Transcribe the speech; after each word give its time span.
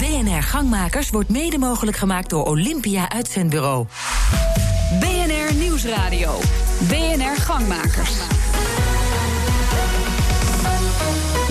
BNR 0.00 0.42
Gangmakers 0.42 1.10
wordt 1.10 1.28
mede 1.28 1.58
mogelijk 1.58 1.96
gemaakt 1.96 2.30
door 2.30 2.44
Olympia 2.44 3.10
Uitzendbureau. 3.10 3.86
BNR 5.00 5.54
Nieuwsradio. 5.54 6.38
BNR 6.88 7.36
Gangmakers. 7.36 8.12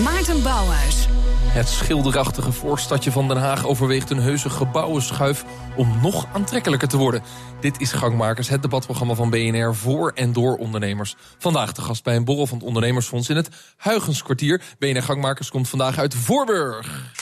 Maarten 0.02 0.42
Bouwhuis. 0.42 1.06
Het 1.50 1.68
schilderachtige 1.68 2.52
voorstadje 2.52 3.12
van 3.12 3.28
Den 3.28 3.36
Haag 3.36 3.66
overweegt 3.66 4.10
een 4.10 4.20
heuse 4.20 4.50
gebouwenschuif 4.50 5.44
om 5.76 6.00
nog 6.02 6.26
aantrekkelijker 6.32 6.88
te 6.88 6.96
worden. 6.96 7.22
Dit 7.60 7.80
is 7.80 7.92
Gangmakers, 7.92 8.48
het 8.48 8.62
debatprogramma 8.62 9.14
van 9.14 9.30
BNR 9.30 9.74
voor 9.74 10.12
en 10.14 10.32
door 10.32 10.56
ondernemers. 10.56 11.16
Vandaag 11.38 11.72
de 11.72 11.82
gast 11.82 12.04
bij 12.04 12.16
een 12.16 12.24
borrel 12.24 12.46
van 12.46 12.58
het 12.58 12.66
Ondernemersfonds 12.66 13.28
in 13.28 13.36
het 13.36 13.48
Huygenskwartier. 13.78 14.62
BNR 14.78 15.02
Gangmakers 15.02 15.50
komt 15.50 15.68
vandaag 15.68 15.98
uit 15.98 16.14
Voorburg. 16.14 17.19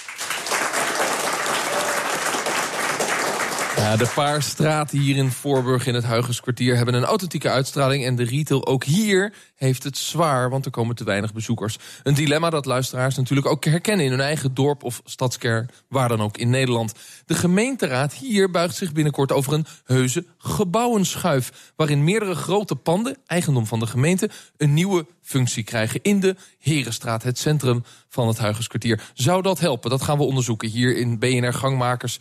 De 3.96 4.12
paar 4.14 4.42
straten 4.42 4.98
hier 4.98 5.16
in 5.16 5.30
Voorburg 5.30 5.86
in 5.86 5.94
het 5.94 6.06
Huygenskwartier 6.06 6.76
hebben 6.76 6.94
een 6.94 7.04
authentieke 7.04 7.50
uitstraling. 7.50 8.04
En 8.04 8.16
de 8.16 8.24
retail 8.24 8.66
ook 8.66 8.84
hier 8.84 9.32
heeft 9.54 9.82
het 9.82 9.96
zwaar, 9.96 10.50
want 10.50 10.64
er 10.64 10.70
komen 10.70 10.94
te 10.94 11.04
weinig 11.04 11.32
bezoekers. 11.32 11.78
Een 12.02 12.14
dilemma 12.14 12.50
dat 12.50 12.64
luisteraars 12.64 13.16
natuurlijk 13.16 13.46
ook 13.46 13.64
herkennen 13.64 14.04
in 14.04 14.10
hun 14.10 14.20
eigen 14.20 14.54
dorp 14.54 14.82
of 14.82 15.00
stadskern, 15.04 15.68
waar 15.88 16.08
dan 16.08 16.20
ook 16.20 16.36
in 16.36 16.50
Nederland. 16.50 16.94
De 17.26 17.34
gemeenteraad 17.34 18.12
hier 18.12 18.50
buigt 18.50 18.76
zich 18.76 18.92
binnenkort 18.92 19.32
over 19.32 19.52
een 19.52 19.66
heuse 19.84 20.24
gebouwenschuif. 20.38 21.72
Waarin 21.76 22.04
meerdere 22.04 22.34
grote 22.34 22.76
panden, 22.76 23.16
eigendom 23.26 23.66
van 23.66 23.78
de 23.78 23.86
gemeente, 23.86 24.30
een 24.56 24.74
nieuwe 24.74 25.06
functie 25.22 25.62
krijgen 25.62 26.00
in 26.02 26.20
de 26.20 26.36
Herenstraat, 26.58 27.22
het 27.22 27.38
centrum 27.38 27.84
van 28.08 28.28
het 28.28 28.38
Huygenskwartier. 28.38 29.10
Zou 29.14 29.42
dat 29.42 29.58
helpen? 29.58 29.90
Dat 29.90 30.02
gaan 30.02 30.18
we 30.18 30.24
onderzoeken 30.24 30.68
hier 30.68 30.96
in 30.96 31.18
BNR 31.18 31.54
Gangmakers 31.54 32.18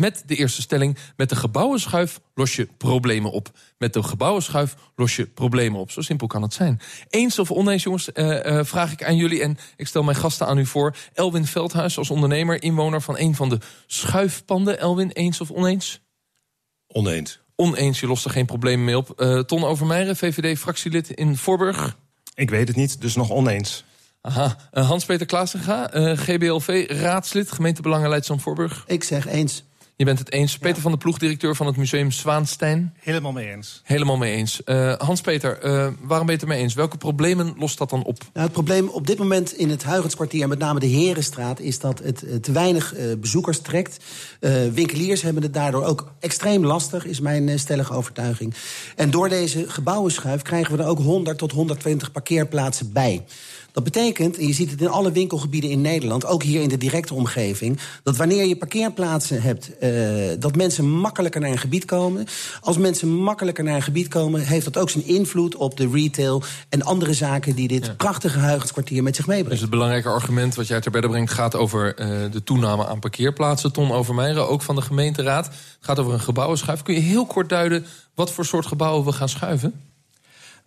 met 0.00 0.22
de 0.26 0.36
eerste 0.36 0.60
stelling. 0.60 0.96
Met 1.16 1.28
de 1.28 1.36
gebouwenschuif 1.36 2.20
los 2.34 2.56
je 2.56 2.68
problemen 2.78 3.30
op. 3.30 3.50
Met 3.78 3.92
de 3.92 4.02
gebouwenschuif 4.02 4.74
los 4.96 5.16
je 5.16 5.26
problemen 5.26 5.80
op. 5.80 5.90
Zo 5.90 6.00
simpel 6.00 6.26
kan 6.26 6.42
het 6.42 6.54
zijn. 6.54 6.80
Eens 7.08 7.38
of 7.38 7.50
oneens, 7.50 7.82
jongens, 7.82 8.10
uh, 8.14 8.44
uh, 8.44 8.64
vraag 8.64 8.92
ik 8.92 9.04
aan 9.04 9.16
jullie. 9.16 9.42
En 9.42 9.58
ik 9.76 9.86
stel 9.86 10.02
mijn 10.02 10.16
gasten 10.16 10.46
aan 10.46 10.58
u 10.58 10.66
voor. 10.66 10.96
Elwin 11.12 11.46
Veldhuis 11.46 11.98
als 11.98 12.10
ondernemer, 12.10 12.62
inwoner 12.62 13.02
van 13.02 13.18
een 13.18 13.34
van 13.34 13.48
de 13.48 13.58
schuifpanden. 13.86 14.78
Elwin, 14.78 15.10
eens 15.10 15.40
of 15.40 15.50
oneens? 15.50 16.00
Oneens. 16.86 17.40
Oneens, 17.56 18.00
je 18.00 18.06
lost 18.06 18.24
er 18.24 18.30
geen 18.30 18.46
problemen 18.46 18.84
mee 18.84 18.96
op. 18.96 19.12
Uh, 19.16 19.38
Ton 19.38 19.64
Overmeijer, 19.64 20.16
VVD-fractielid 20.16 21.10
in 21.10 21.36
Voorburg. 21.36 21.96
Ik 22.34 22.50
weet 22.50 22.68
het 22.68 22.76
niet, 22.76 23.00
dus 23.00 23.14
nog 23.14 23.30
oneens. 23.30 23.84
Aha. 24.20 24.56
Hans-Peter 24.70 25.26
Klaasenga, 25.26 25.88
GBLV-raadslid, 26.16 27.52
gemeentebelangen 27.52 28.22
Voorburg. 28.24 28.84
Ik 28.86 29.04
zeg 29.04 29.26
eens. 29.26 29.64
Je 30.00 30.06
bent 30.06 30.18
het 30.18 30.32
eens. 30.32 30.58
Peter 30.58 30.82
van 30.82 30.90
der 30.90 31.00
Ploeg, 31.00 31.18
directeur 31.18 31.56
van 31.56 31.66
het 31.66 31.76
museum 31.76 32.10
Zwaanstein. 32.10 32.94
Helemaal 32.98 33.32
mee 33.32 33.50
eens. 33.50 33.80
Helemaal 33.84 34.16
mee 34.16 34.32
eens. 34.32 34.60
Uh, 34.64 34.94
Hans-Peter, 34.98 35.64
uh, 35.64 35.70
waarom 36.00 36.26
ben 36.26 36.26
je 36.26 36.32
het 36.32 36.42
ermee 36.42 36.58
eens? 36.58 36.74
Welke 36.74 36.96
problemen 36.96 37.54
lost 37.58 37.78
dat 37.78 37.90
dan 37.90 38.04
op? 38.04 38.18
Nou, 38.32 38.44
het 38.44 38.52
probleem 38.52 38.88
op 38.88 39.06
dit 39.06 39.18
moment 39.18 39.52
in 39.52 39.70
het 39.70 39.84
Huygenskwartier... 39.84 40.42
en 40.42 40.48
met 40.48 40.58
name 40.58 40.80
de 40.80 40.86
Herenstraat... 40.86 41.60
is 41.60 41.78
dat 41.78 41.98
het 41.98 42.42
te 42.42 42.52
weinig 42.52 42.96
uh, 42.96 43.16
bezoekers 43.16 43.60
trekt. 43.60 44.04
winkeliers 44.72 45.22
hebben 45.22 45.42
het 45.42 45.54
daardoor 45.54 45.84
ook 45.84 46.12
extreem 46.20 46.64
lastig... 46.64 47.04
is 47.04 47.20
mijn 47.20 47.58
stellige 47.58 47.92
overtuiging. 47.92 48.54
En 48.96 49.10
door 49.10 49.28
deze 49.28 49.68
gebouwenschuif 49.68 50.42
krijgen 50.42 50.76
we 50.76 50.82
er 50.82 50.88
ook 50.88 50.98
100 50.98 51.38
tot 51.38 51.52
120 51.52 52.12
parkeerplaatsen 52.12 52.92
bij. 52.92 53.24
Dat 53.72 53.84
betekent, 53.84 54.38
en 54.38 54.46
je 54.46 54.52
ziet 54.52 54.70
het 54.70 54.80
in 54.80 54.88
alle 54.88 55.12
winkelgebieden 55.12 55.70
in 55.70 55.80
Nederland... 55.80 56.26
ook 56.26 56.42
hier 56.42 56.62
in 56.62 56.68
de 56.68 56.76
directe 56.76 57.14
omgeving... 57.14 57.78
dat 58.02 58.16
wanneer 58.16 58.46
je 58.46 58.56
parkeerplaatsen 58.56 59.42
hebt... 59.42 59.70
Uh, 59.82 59.90
dat 60.38 60.56
mensen 60.56 60.90
makkelijker 60.90 61.40
naar 61.40 61.50
een 61.50 61.58
gebied 61.58 61.84
komen. 61.84 62.26
Als 62.60 62.76
mensen 62.76 63.08
makkelijker 63.08 63.64
naar 63.64 63.74
een 63.74 63.82
gebied 63.82 64.08
komen... 64.08 64.40
heeft 64.40 64.64
dat 64.64 64.78
ook 64.78 64.90
zijn 64.90 65.06
invloed 65.06 65.56
op 65.56 65.76
de 65.76 65.88
retail... 65.92 66.42
en 66.68 66.82
andere 66.82 67.14
zaken 67.14 67.54
die 67.54 67.68
dit 67.68 67.86
ja. 67.86 67.94
prachtige 67.94 68.38
Huygenskwartier 68.38 69.02
met 69.02 69.16
zich 69.16 69.26
meebrengt. 69.26 69.50
Dus 69.50 69.60
het 69.60 69.70
belangrijke 69.70 70.08
argument 70.08 70.54
wat 70.54 70.66
jij 70.66 70.80
ter 70.80 70.90
bedde 70.90 71.08
brengt... 71.08 71.32
gaat 71.32 71.54
over 71.54 72.00
uh, 72.00 72.32
de 72.32 72.42
toename 72.44 72.86
aan 72.86 72.98
parkeerplaatsen. 72.98 73.72
Ton 73.72 73.92
Overmeijer, 73.92 74.46
ook 74.46 74.62
van 74.62 74.74
de 74.74 74.82
gemeenteraad. 74.82 75.46
Het 75.46 75.54
gaat 75.80 75.98
over 75.98 76.12
een 76.12 76.20
gebouwenschuif. 76.20 76.82
Kun 76.82 76.94
je 76.94 77.00
heel 77.00 77.26
kort 77.26 77.48
duiden 77.48 77.86
wat 78.14 78.32
voor 78.32 78.44
soort 78.44 78.66
gebouwen 78.66 79.04
we 79.04 79.12
gaan 79.12 79.28
schuiven? 79.28 79.80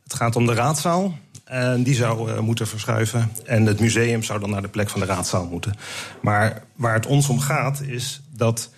Het 0.04 0.14
gaat 0.14 0.36
om 0.36 0.46
de 0.46 0.54
raadzaal. 0.54 1.18
En 1.54 1.84
die 1.84 1.96
zou 1.96 2.32
uh, 2.32 2.40
moeten 2.40 2.68
verschuiven. 2.68 3.32
En 3.46 3.66
het 3.66 3.80
museum 3.80 4.24
zou 4.24 4.40
dan 4.40 4.50
naar 4.50 4.62
de 4.62 4.68
plek 4.68 4.90
van 4.90 5.00
de 5.00 5.06
raadzaal 5.06 5.46
moeten. 5.46 5.74
Maar 6.22 6.64
waar 6.76 6.94
het 6.94 7.06
ons 7.06 7.30
om 7.30 7.40
gaat, 7.40 7.82
is 7.82 8.22
dat, 8.30 8.70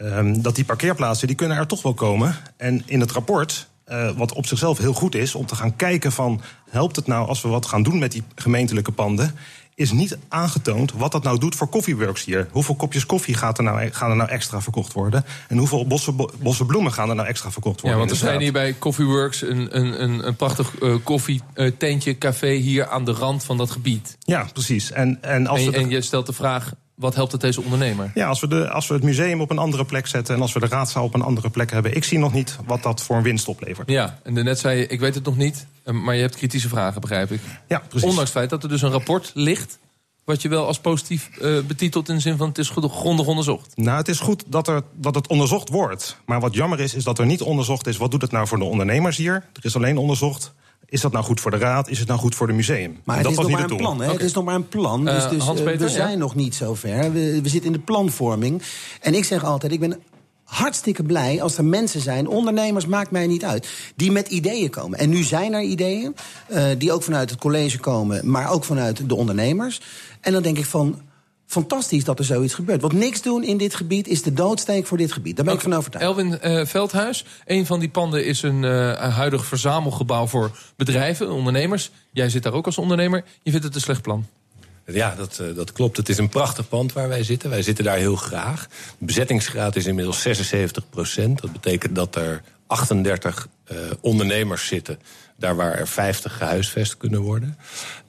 um, 0.00 0.42
dat 0.42 0.54
die 0.54 0.64
parkeerplaatsen... 0.64 1.26
die 1.26 1.36
kunnen 1.36 1.56
er 1.56 1.66
toch 1.66 1.82
wel 1.82 1.94
komen. 1.94 2.36
En 2.56 2.82
in 2.86 3.00
het 3.00 3.10
rapport 3.10 3.68
uh, 3.88 4.10
wat 4.10 4.32
op 4.32 4.46
zichzelf 4.46 4.78
heel 4.78 4.92
goed 4.92 5.14
is, 5.14 5.34
om 5.34 5.46
te 5.46 5.54
gaan 5.54 5.76
kijken 5.76 6.12
van... 6.12 6.40
helpt 6.70 6.96
het 6.96 7.06
nou 7.06 7.28
als 7.28 7.42
we 7.42 7.48
wat 7.48 7.66
gaan 7.66 7.82
doen 7.82 7.98
met 7.98 8.12
die 8.12 8.22
gemeentelijke 8.34 8.92
panden 8.92 9.34
is 9.74 9.92
niet 9.92 10.18
aangetoond 10.28 10.92
wat 10.92 11.12
dat 11.12 11.22
nou 11.22 11.38
doet 11.38 11.54
voor 11.54 11.68
Coffeeworks 11.68 12.24
hier. 12.24 12.48
Hoeveel 12.50 12.74
kopjes 12.74 13.06
koffie 13.06 13.34
gaat 13.34 13.58
er 13.58 13.64
nou, 13.64 13.90
gaan 13.90 14.10
er 14.10 14.16
nou 14.16 14.30
extra 14.30 14.60
verkocht 14.60 14.92
worden? 14.92 15.24
En 15.48 15.58
hoeveel 15.58 15.86
bossen, 15.86 16.16
bossen 16.38 16.66
bloemen 16.66 16.92
gaan 16.92 17.08
er 17.08 17.14
nou 17.14 17.28
extra 17.28 17.50
verkocht 17.50 17.80
worden? 17.80 18.00
Ja, 18.00 18.06
want 18.06 18.20
er 18.20 18.26
zijn 18.26 18.40
hier 18.40 18.52
bij 18.52 18.78
Coffeeworks 18.78 19.42
een, 19.42 19.78
een, 19.78 20.02
een, 20.02 20.26
een 20.26 20.36
prachtig 20.36 20.80
uh, 20.80 20.96
koffietentje, 21.02 22.18
café 22.18 22.52
hier 22.52 22.88
aan 22.88 23.04
de 23.04 23.12
rand 23.12 23.44
van 23.44 23.56
dat 23.56 23.70
gebied. 23.70 24.16
Ja, 24.18 24.46
precies. 24.52 24.90
En, 24.90 25.22
en, 25.22 25.46
als 25.46 25.70
en 25.70 25.90
je 25.90 26.00
stelt 26.00 26.26
de 26.26 26.32
vraag, 26.32 26.72
wat 27.02 27.14
helpt 27.14 27.32
het 27.32 27.40
deze 27.40 27.62
ondernemer? 27.62 28.10
Ja, 28.14 28.28
als 28.28 28.40
we, 28.40 28.48
de, 28.48 28.70
als 28.70 28.88
we 28.88 28.94
het 28.94 29.02
museum 29.02 29.40
op 29.40 29.50
een 29.50 29.58
andere 29.58 29.84
plek 29.84 30.06
zetten... 30.06 30.34
en 30.34 30.40
als 30.40 30.52
we 30.52 30.60
de 30.60 30.66
raadzaal 30.66 31.04
op 31.04 31.14
een 31.14 31.22
andere 31.22 31.50
plek 31.50 31.70
hebben... 31.70 31.96
ik 31.96 32.04
zie 32.04 32.18
nog 32.18 32.32
niet 32.32 32.58
wat 32.66 32.82
dat 32.82 33.02
voor 33.02 33.16
een 33.16 33.22
winst 33.22 33.48
oplevert. 33.48 33.90
Ja, 33.90 34.18
en 34.22 34.32
net 34.32 34.58
zei 34.58 34.78
je, 34.78 34.86
ik 34.86 35.00
weet 35.00 35.14
het 35.14 35.24
nog 35.24 35.36
niet... 35.36 35.66
maar 35.84 36.14
je 36.14 36.20
hebt 36.20 36.36
kritische 36.36 36.68
vragen, 36.68 37.00
begrijp 37.00 37.30
ik. 37.30 37.40
Ja, 37.68 37.78
precies. 37.78 38.08
Ondanks 38.08 38.30
het 38.30 38.38
feit 38.38 38.50
dat 38.50 38.62
er 38.62 38.68
dus 38.68 38.82
een 38.82 38.90
rapport 38.90 39.30
ligt... 39.34 39.78
wat 40.24 40.42
je 40.42 40.48
wel 40.48 40.66
als 40.66 40.78
positief 40.78 41.30
uh, 41.40 41.60
betitelt 41.60 42.08
in 42.08 42.14
de 42.14 42.20
zin 42.20 42.36
van... 42.36 42.48
het 42.48 42.58
is 42.58 42.68
grondig 42.68 43.26
onderzocht. 43.26 43.76
Nou, 43.76 43.98
het 43.98 44.08
is 44.08 44.20
goed 44.20 44.44
dat, 44.46 44.68
er, 44.68 44.82
dat 44.94 45.14
het 45.14 45.26
onderzocht 45.26 45.68
wordt. 45.68 46.16
Maar 46.26 46.40
wat 46.40 46.54
jammer 46.54 46.80
is, 46.80 46.94
is 46.94 47.04
dat 47.04 47.18
er 47.18 47.26
niet 47.26 47.42
onderzocht 47.42 47.86
is... 47.86 47.96
wat 47.96 48.10
doet 48.10 48.22
het 48.22 48.32
nou 48.32 48.46
voor 48.46 48.58
de 48.58 48.64
ondernemers 48.64 49.16
hier? 49.16 49.34
Er 49.34 49.64
is 49.64 49.76
alleen 49.76 49.98
onderzocht 49.98 50.52
is 50.92 51.00
dat 51.00 51.12
nou 51.12 51.24
goed 51.24 51.40
voor 51.40 51.50
de 51.50 51.56
raad? 51.56 51.88
Is 51.88 51.98
het 51.98 52.08
nou 52.08 52.20
goed 52.20 52.34
voor 52.34 52.46
de 52.46 52.52
museum? 52.52 53.00
Maar 53.04 53.16
het 53.16 53.24
dat 53.24 53.32
is 53.32 53.38
was 53.38 53.48
nog 53.48 53.58
niet 53.58 53.68
maar 53.68 53.70
het 53.70 53.70
een 53.70 53.76
plan. 53.76 53.98
Hè? 53.98 54.02
Okay. 54.02 54.16
Het 54.16 54.24
is 54.24 54.32
nog 54.32 54.44
maar 54.44 54.54
een 54.54 54.68
plan. 54.68 55.04
Dus, 55.04 55.24
Uh, 55.24 55.30
dus 55.30 55.42
Hans-Peter, 55.42 55.78
we 55.78 55.88
zijn 55.88 56.10
ja? 56.10 56.16
nog 56.16 56.34
niet 56.34 56.54
zo 56.54 56.74
ver. 56.74 57.12
We, 57.12 57.42
we 57.42 57.48
zitten 57.48 57.70
in 57.70 57.76
de 57.76 57.84
planvorming. 57.84 58.62
En 59.00 59.14
ik 59.14 59.24
zeg 59.24 59.44
altijd, 59.44 59.72
ik 59.72 59.80
ben 59.80 60.02
hartstikke 60.44 61.02
blij 61.02 61.42
als 61.42 61.58
er 61.58 61.64
mensen 61.64 62.00
zijn, 62.00 62.28
ondernemers 62.28 62.86
maakt 62.86 63.10
mij 63.10 63.26
niet 63.26 63.44
uit, 63.44 63.68
die 63.96 64.12
met 64.12 64.28
ideeën 64.28 64.70
komen. 64.70 64.98
En 64.98 65.08
nu 65.08 65.22
zijn 65.22 65.52
er 65.52 65.62
ideeën, 65.62 66.14
uh, 66.50 66.64
die 66.78 66.92
ook 66.92 67.02
vanuit 67.02 67.30
het 67.30 67.38
college 67.38 67.78
komen, 67.78 68.30
maar 68.30 68.50
ook 68.50 68.64
vanuit 68.64 69.08
de 69.08 69.14
ondernemers. 69.14 69.80
En 70.20 70.32
dan 70.32 70.42
denk 70.42 70.58
ik 70.58 70.66
van, 70.66 71.00
fantastisch 71.52 72.04
dat 72.04 72.18
er 72.18 72.24
zoiets 72.24 72.54
gebeurt. 72.54 72.80
Want 72.80 72.92
niks 72.92 73.22
doen 73.22 73.44
in 73.44 73.56
dit 73.56 73.74
gebied 73.74 74.08
is 74.08 74.22
de 74.22 74.32
doodsteek 74.32 74.86
voor 74.86 74.98
dit 74.98 75.12
gebied. 75.12 75.36
Daar 75.36 75.44
ben 75.44 75.54
ik 75.54 75.60
van 75.60 75.72
overtuigd. 75.72 76.06
Elwin 76.06 76.38
uh, 76.44 76.66
Veldhuis, 76.66 77.24
een 77.44 77.66
van 77.66 77.80
die 77.80 77.88
panden 77.88 78.24
is 78.24 78.42
een 78.42 78.62
uh, 78.62 78.92
huidig 79.14 79.44
verzamelgebouw 79.44 80.26
voor 80.26 80.50
bedrijven, 80.76 81.30
ondernemers. 81.30 81.90
Jij 82.12 82.28
zit 82.28 82.42
daar 82.42 82.52
ook 82.52 82.66
als 82.66 82.78
ondernemer. 82.78 83.24
Je 83.42 83.50
vindt 83.50 83.66
het 83.66 83.74
een 83.74 83.80
slecht 83.80 84.02
plan? 84.02 84.26
Ja, 84.86 85.14
dat, 85.14 85.38
uh, 85.42 85.56
dat 85.56 85.72
klopt. 85.72 85.96
Het 85.96 86.08
is 86.08 86.18
een 86.18 86.28
prachtig 86.28 86.68
pand 86.68 86.92
waar 86.92 87.08
wij 87.08 87.22
zitten. 87.22 87.50
Wij 87.50 87.62
zitten 87.62 87.84
daar 87.84 87.96
heel 87.96 88.16
graag. 88.16 88.66
De 88.98 89.04
bezettingsgraad 89.04 89.76
is 89.76 89.86
inmiddels 89.86 90.22
76 90.22 90.88
procent. 90.90 91.40
Dat 91.40 91.52
betekent 91.52 91.94
dat 91.94 92.16
er 92.16 92.42
38 92.66 93.48
uh, 93.72 93.78
ondernemers 94.00 94.66
zitten. 94.66 94.98
Daar 95.36 95.56
waar 95.56 95.74
er 95.78 95.88
50 95.88 96.36
gehuisvest 96.36 96.96
kunnen 96.96 97.20
worden. 97.20 97.58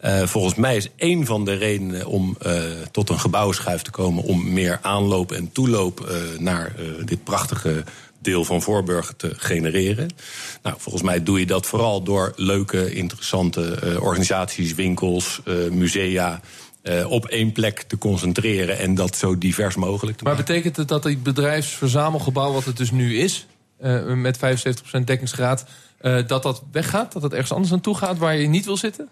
Uh, 0.05 0.23
volgens 0.23 0.55
mij 0.55 0.75
is 0.75 0.89
één 0.95 1.25
van 1.25 1.45
de 1.45 1.53
redenen 1.53 2.05
om 2.05 2.37
uh, 2.45 2.53
tot 2.91 3.09
een 3.09 3.19
gebouwenschuif 3.19 3.81
te 3.81 3.91
komen... 3.91 4.23
om 4.23 4.53
meer 4.53 4.79
aanloop 4.81 5.31
en 5.31 5.51
toeloop 5.51 5.99
uh, 5.99 6.39
naar 6.39 6.75
dit 7.05 7.23
prachtige 7.23 7.83
deel 8.19 8.45
van 8.45 8.61
Voorburg 8.61 9.13
te 9.17 9.33
genereren. 9.37 10.09
Nou, 10.61 10.75
volgens 10.79 11.03
mij 11.03 11.23
doe 11.23 11.39
je 11.39 11.45
dat 11.45 11.65
vooral 11.65 12.03
door 12.03 12.33
leuke, 12.35 12.93
interessante 12.93 13.97
organisaties, 13.99 14.73
winkels, 14.73 15.41
musea... 15.71 16.41
Uh, 16.83 17.11
op 17.11 17.25
één 17.25 17.51
plek 17.51 17.81
te 17.81 17.97
concentreren 17.97 18.79
en 18.79 18.95
dat 18.95 19.15
zo 19.15 19.37
divers 19.37 19.75
mogelijk 19.75 20.17
te 20.17 20.23
maar 20.23 20.33
maken. 20.33 20.45
Maar 20.45 20.61
betekent 20.61 20.77
het 20.77 20.87
dat 20.87 21.03
het 21.03 21.23
bedrijfsverzamelgebouw, 21.23 22.51
wat 22.51 22.65
het 22.65 22.77
dus 22.77 22.91
nu 22.91 23.17
is, 23.17 23.47
met 24.15 24.37
75% 24.37 24.39
dekkingsgraad, 25.03 25.65
dat 26.03 26.43
dat 26.43 26.63
weggaat? 26.71 27.13
Dat 27.13 27.21
het 27.21 27.31
ergens 27.31 27.51
anders 27.51 27.71
naartoe 27.71 27.97
gaat 27.97 28.17
waar 28.17 28.37
je 28.37 28.47
niet 28.47 28.65
wil 28.65 28.77
zitten? 28.77 29.09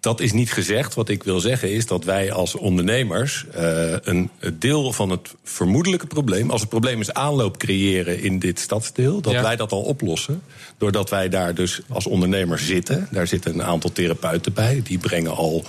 Dat 0.00 0.20
is 0.20 0.32
niet 0.32 0.52
gezegd. 0.52 0.94
Wat 0.94 1.08
ik 1.08 1.22
wil 1.22 1.40
zeggen 1.40 1.72
is 1.72 1.86
dat 1.86 2.04
wij 2.04 2.32
als 2.32 2.54
ondernemers 2.54 3.44
uh, 3.56 3.94
een 4.02 4.30
deel 4.52 4.92
van 4.92 5.10
het 5.10 5.34
vermoedelijke 5.42 6.06
probleem, 6.06 6.50
als 6.50 6.60
het 6.60 6.70
probleem 6.70 7.00
is 7.00 7.12
aanloop 7.12 7.56
creëren 7.56 8.20
in 8.20 8.38
dit 8.38 8.58
stadsdeel, 8.58 9.20
dat 9.20 9.32
ja. 9.32 9.42
wij 9.42 9.56
dat 9.56 9.72
al 9.72 9.82
oplossen. 9.82 10.42
Doordat 10.78 11.10
wij 11.10 11.28
daar 11.28 11.54
dus 11.54 11.80
als 11.88 12.06
ondernemers 12.06 12.66
zitten. 12.66 13.08
Daar 13.10 13.26
zitten 13.26 13.54
een 13.54 13.62
aantal 13.62 13.92
therapeuten 13.92 14.52
bij. 14.52 14.80
Die 14.84 14.98
brengen 14.98 15.36
al 15.36 15.64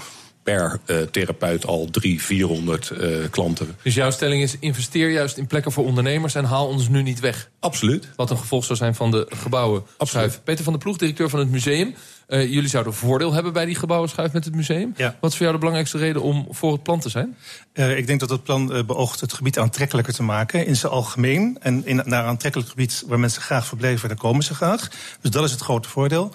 per 0.53 0.79
uh, 0.85 1.01
therapeut 1.01 1.65
al 1.65 1.87
drie, 1.91 2.21
400 2.21 2.91
uh, 2.91 3.17
klanten. 3.29 3.75
Dus 3.83 3.95
jouw 3.95 4.11
stelling 4.11 4.41
is: 4.41 4.55
investeer 4.59 5.09
juist 5.09 5.37
in 5.37 5.47
plekken 5.47 5.71
voor 5.71 5.85
ondernemers 5.85 6.35
en 6.35 6.45
haal 6.45 6.67
ons 6.67 6.89
nu 6.89 7.01
niet 7.01 7.19
weg. 7.19 7.49
Absoluut. 7.59 8.07
Wat 8.15 8.29
een 8.29 8.37
gevolg 8.37 8.63
zou 8.63 8.77
zijn 8.77 8.95
van 8.95 9.11
de 9.11 9.25
gebouwen. 9.29 9.83
Absoluut. 9.97 10.41
Peter 10.43 10.63
van 10.63 10.73
der 10.73 10.81
Ploeg, 10.81 10.97
directeur 10.97 11.29
van 11.29 11.39
het 11.39 11.51
museum. 11.51 11.95
Uh, 12.27 12.53
jullie 12.53 12.69
zouden 12.69 12.93
voordeel 12.93 13.33
hebben 13.33 13.53
bij 13.53 13.65
die 13.65 13.75
gebouwen 13.75 14.09
schuif 14.09 14.33
met 14.33 14.45
het 14.45 14.55
museum. 14.55 14.93
Ja. 14.95 15.15
Wat 15.19 15.31
is 15.31 15.37
voor 15.37 15.45
jou 15.45 15.51
de 15.51 15.57
belangrijkste 15.57 15.97
reden 15.97 16.21
om 16.21 16.47
voor 16.49 16.71
het 16.71 16.83
plan 16.83 16.99
te 16.99 17.09
zijn? 17.09 17.37
Uh, 17.73 17.97
ik 17.97 18.07
denk 18.07 18.19
dat 18.19 18.29
het 18.29 18.43
plan 18.43 18.75
uh, 18.75 18.83
beoogt 18.83 19.19
het 19.19 19.33
gebied 19.33 19.59
aantrekkelijker 19.59 20.13
te 20.13 20.23
maken 20.23 20.65
in 20.65 20.75
zijn 20.75 20.91
algemeen. 20.91 21.57
En 21.61 21.85
in, 21.85 21.95
naar 21.95 22.23
een 22.23 22.29
aantrekkelijk 22.29 22.69
gebied 22.69 23.03
waar 23.07 23.19
mensen 23.19 23.41
graag 23.41 23.65
verblijven, 23.65 24.07
daar 24.07 24.17
komen 24.17 24.43
ze 24.43 24.55
graag. 24.55 24.89
Dus 25.21 25.31
dat 25.31 25.43
is 25.43 25.51
het 25.51 25.61
grote 25.61 25.89
voordeel. 25.89 26.31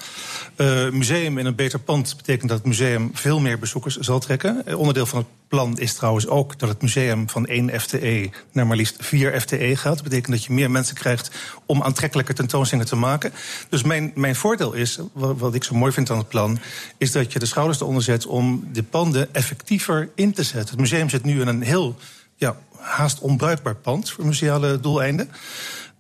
Museum 0.90 1.38
in 1.38 1.46
een 1.46 1.54
beter 1.54 1.78
pand 1.78 2.16
betekent 2.16 2.48
dat 2.48 2.58
het 2.58 2.66
museum 2.66 3.10
veel 3.12 3.40
meer 3.40 3.58
bezoekers 3.58 3.96
zal 3.96 4.18
trekken. 4.18 4.76
Onderdeel 4.76 5.06
van 5.06 5.18
het 5.18 5.28
plan 5.52 5.78
is 5.78 5.94
trouwens 5.94 6.26
ook 6.26 6.58
dat 6.58 6.68
het 6.68 6.82
museum 6.82 7.28
van 7.28 7.46
1 7.46 7.80
FTE 7.80 8.30
naar 8.52 8.66
maar 8.66 8.76
liefst 8.76 8.96
4 8.98 9.40
FTE 9.40 9.76
gaat. 9.76 9.94
Dat 9.94 10.02
betekent 10.02 10.32
dat 10.32 10.44
je 10.44 10.52
meer 10.52 10.70
mensen 10.70 10.94
krijgt 10.94 11.30
om 11.66 11.82
aantrekkelijke 11.82 12.32
tentoonstellingen 12.32 12.90
te 12.90 12.96
maken. 12.96 13.32
Dus 13.68 13.82
mijn, 13.82 14.12
mijn 14.14 14.36
voordeel 14.36 14.72
is, 14.72 14.98
wat, 15.12 15.54
ik 15.54 15.64
zo 15.64 15.74
mooi 15.74 15.92
vind 15.92 16.10
aan 16.10 16.18
het 16.18 16.28
plan, 16.28 16.58
is 16.98 17.12
dat 17.12 17.32
je 17.32 17.38
de 17.38 17.46
schouders 17.46 17.80
eronder 17.80 18.02
zet 18.02 18.26
om 18.26 18.68
de 18.72 18.82
panden 18.82 19.34
effectiever 19.34 20.08
in 20.14 20.32
te 20.32 20.42
zetten. 20.42 20.70
Het 20.70 20.80
museum 20.80 21.08
zit 21.08 21.24
nu 21.24 21.40
in 21.40 21.46
een 21.46 21.62
heel 21.62 21.96
ja, 22.36 22.56
haast 22.78 23.18
onbruikbaar 23.18 23.76
pand 23.76 24.10
voor 24.10 24.26
museale 24.26 24.80
doeleinden. 24.80 25.30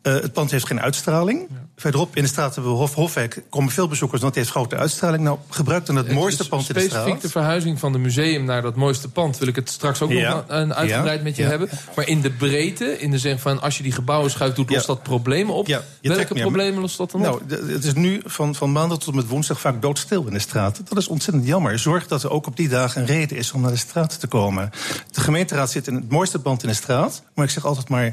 Uh, 0.02 0.12
het 0.12 0.32
pand 0.32 0.50
heeft 0.50 0.66
geen 0.66 0.80
uitstraling. 0.80 1.46
Ja. 1.50 1.56
Verderop 1.76 2.16
in 2.16 2.22
de 2.22 2.28
straat 2.28 2.54
hebben 2.54 2.72
we 2.72 2.78
Hof, 2.78 3.18
komen 3.48 3.72
veel 3.72 3.88
bezoekers, 3.88 4.20
want 4.20 4.34
het 4.34 4.44
heeft 4.44 4.56
grote 4.56 4.76
uitstraling. 4.76 5.22
Nou, 5.22 5.38
gebruik 5.48 5.86
dan 5.86 5.96
het, 5.96 6.06
het 6.06 6.14
mooiste 6.14 6.48
pand 6.48 6.68
in 6.68 6.74
de 6.74 6.80
straat. 6.80 6.92
Specifiek 7.00 7.22
de 7.22 7.28
verhuizing 7.28 7.78
van 7.78 7.92
het 7.92 8.02
museum 8.02 8.44
naar 8.44 8.62
dat 8.62 8.76
mooiste 8.76 9.08
pand... 9.08 9.38
wil 9.38 9.48
ik 9.48 9.56
het 9.56 9.70
straks 9.70 10.02
ook 10.02 10.10
ja. 10.10 10.34
nog 10.34 10.44
een 10.46 10.74
uitgebreid 10.74 11.18
ja. 11.18 11.24
met 11.24 11.36
je 11.36 11.42
hebben. 11.42 11.68
Maar 11.96 12.08
in 12.08 12.20
de 12.20 12.30
breedte, 12.30 12.98
in 12.98 13.10
de 13.10 13.18
zin 13.18 13.38
van... 13.38 13.60
als 13.60 13.76
je 13.76 13.82
die 13.82 13.92
gebouwen 13.92 14.30
schuift, 14.30 14.56
doet, 14.56 14.70
lost 14.70 14.86
dat 14.86 15.02
problemen 15.02 15.54
op. 15.54 15.80
Welke 16.02 16.34
problemen 16.34 16.80
lost 16.80 16.96
dat 16.96 17.10
dan 17.10 17.20
nou, 17.20 17.40
op? 17.42 17.50
Het 17.50 17.84
is 17.84 17.94
nu 17.94 18.20
van, 18.24 18.54
van 18.54 18.72
maandag 18.72 18.98
tot 18.98 19.08
en 19.08 19.16
met 19.16 19.28
woensdag 19.28 19.60
vaak 19.60 19.82
doodstil 19.82 20.26
in 20.26 20.32
de 20.32 20.38
straat. 20.38 20.80
Dat 20.88 20.98
is 20.98 21.08
ontzettend 21.08 21.46
jammer. 21.46 21.78
Zorg 21.78 22.06
dat 22.06 22.22
er 22.22 22.30
ook 22.30 22.46
op 22.46 22.56
die 22.56 22.68
dagen 22.68 23.00
een 23.00 23.06
reden 23.06 23.36
is 23.36 23.52
om 23.52 23.60
naar 23.60 23.70
de 23.70 23.76
straat 23.76 24.20
te 24.20 24.26
komen. 24.26 24.70
De 25.10 25.20
gemeenteraad 25.20 25.70
zit 25.70 25.86
in 25.86 25.94
het 25.94 26.10
mooiste 26.10 26.38
pand 26.38 26.62
in 26.62 26.68
de 26.68 26.74
straat. 26.74 27.22
Maar 27.34 27.44
ik 27.44 27.50
zeg 27.50 27.64
altijd 27.64 27.88
maar... 27.88 28.12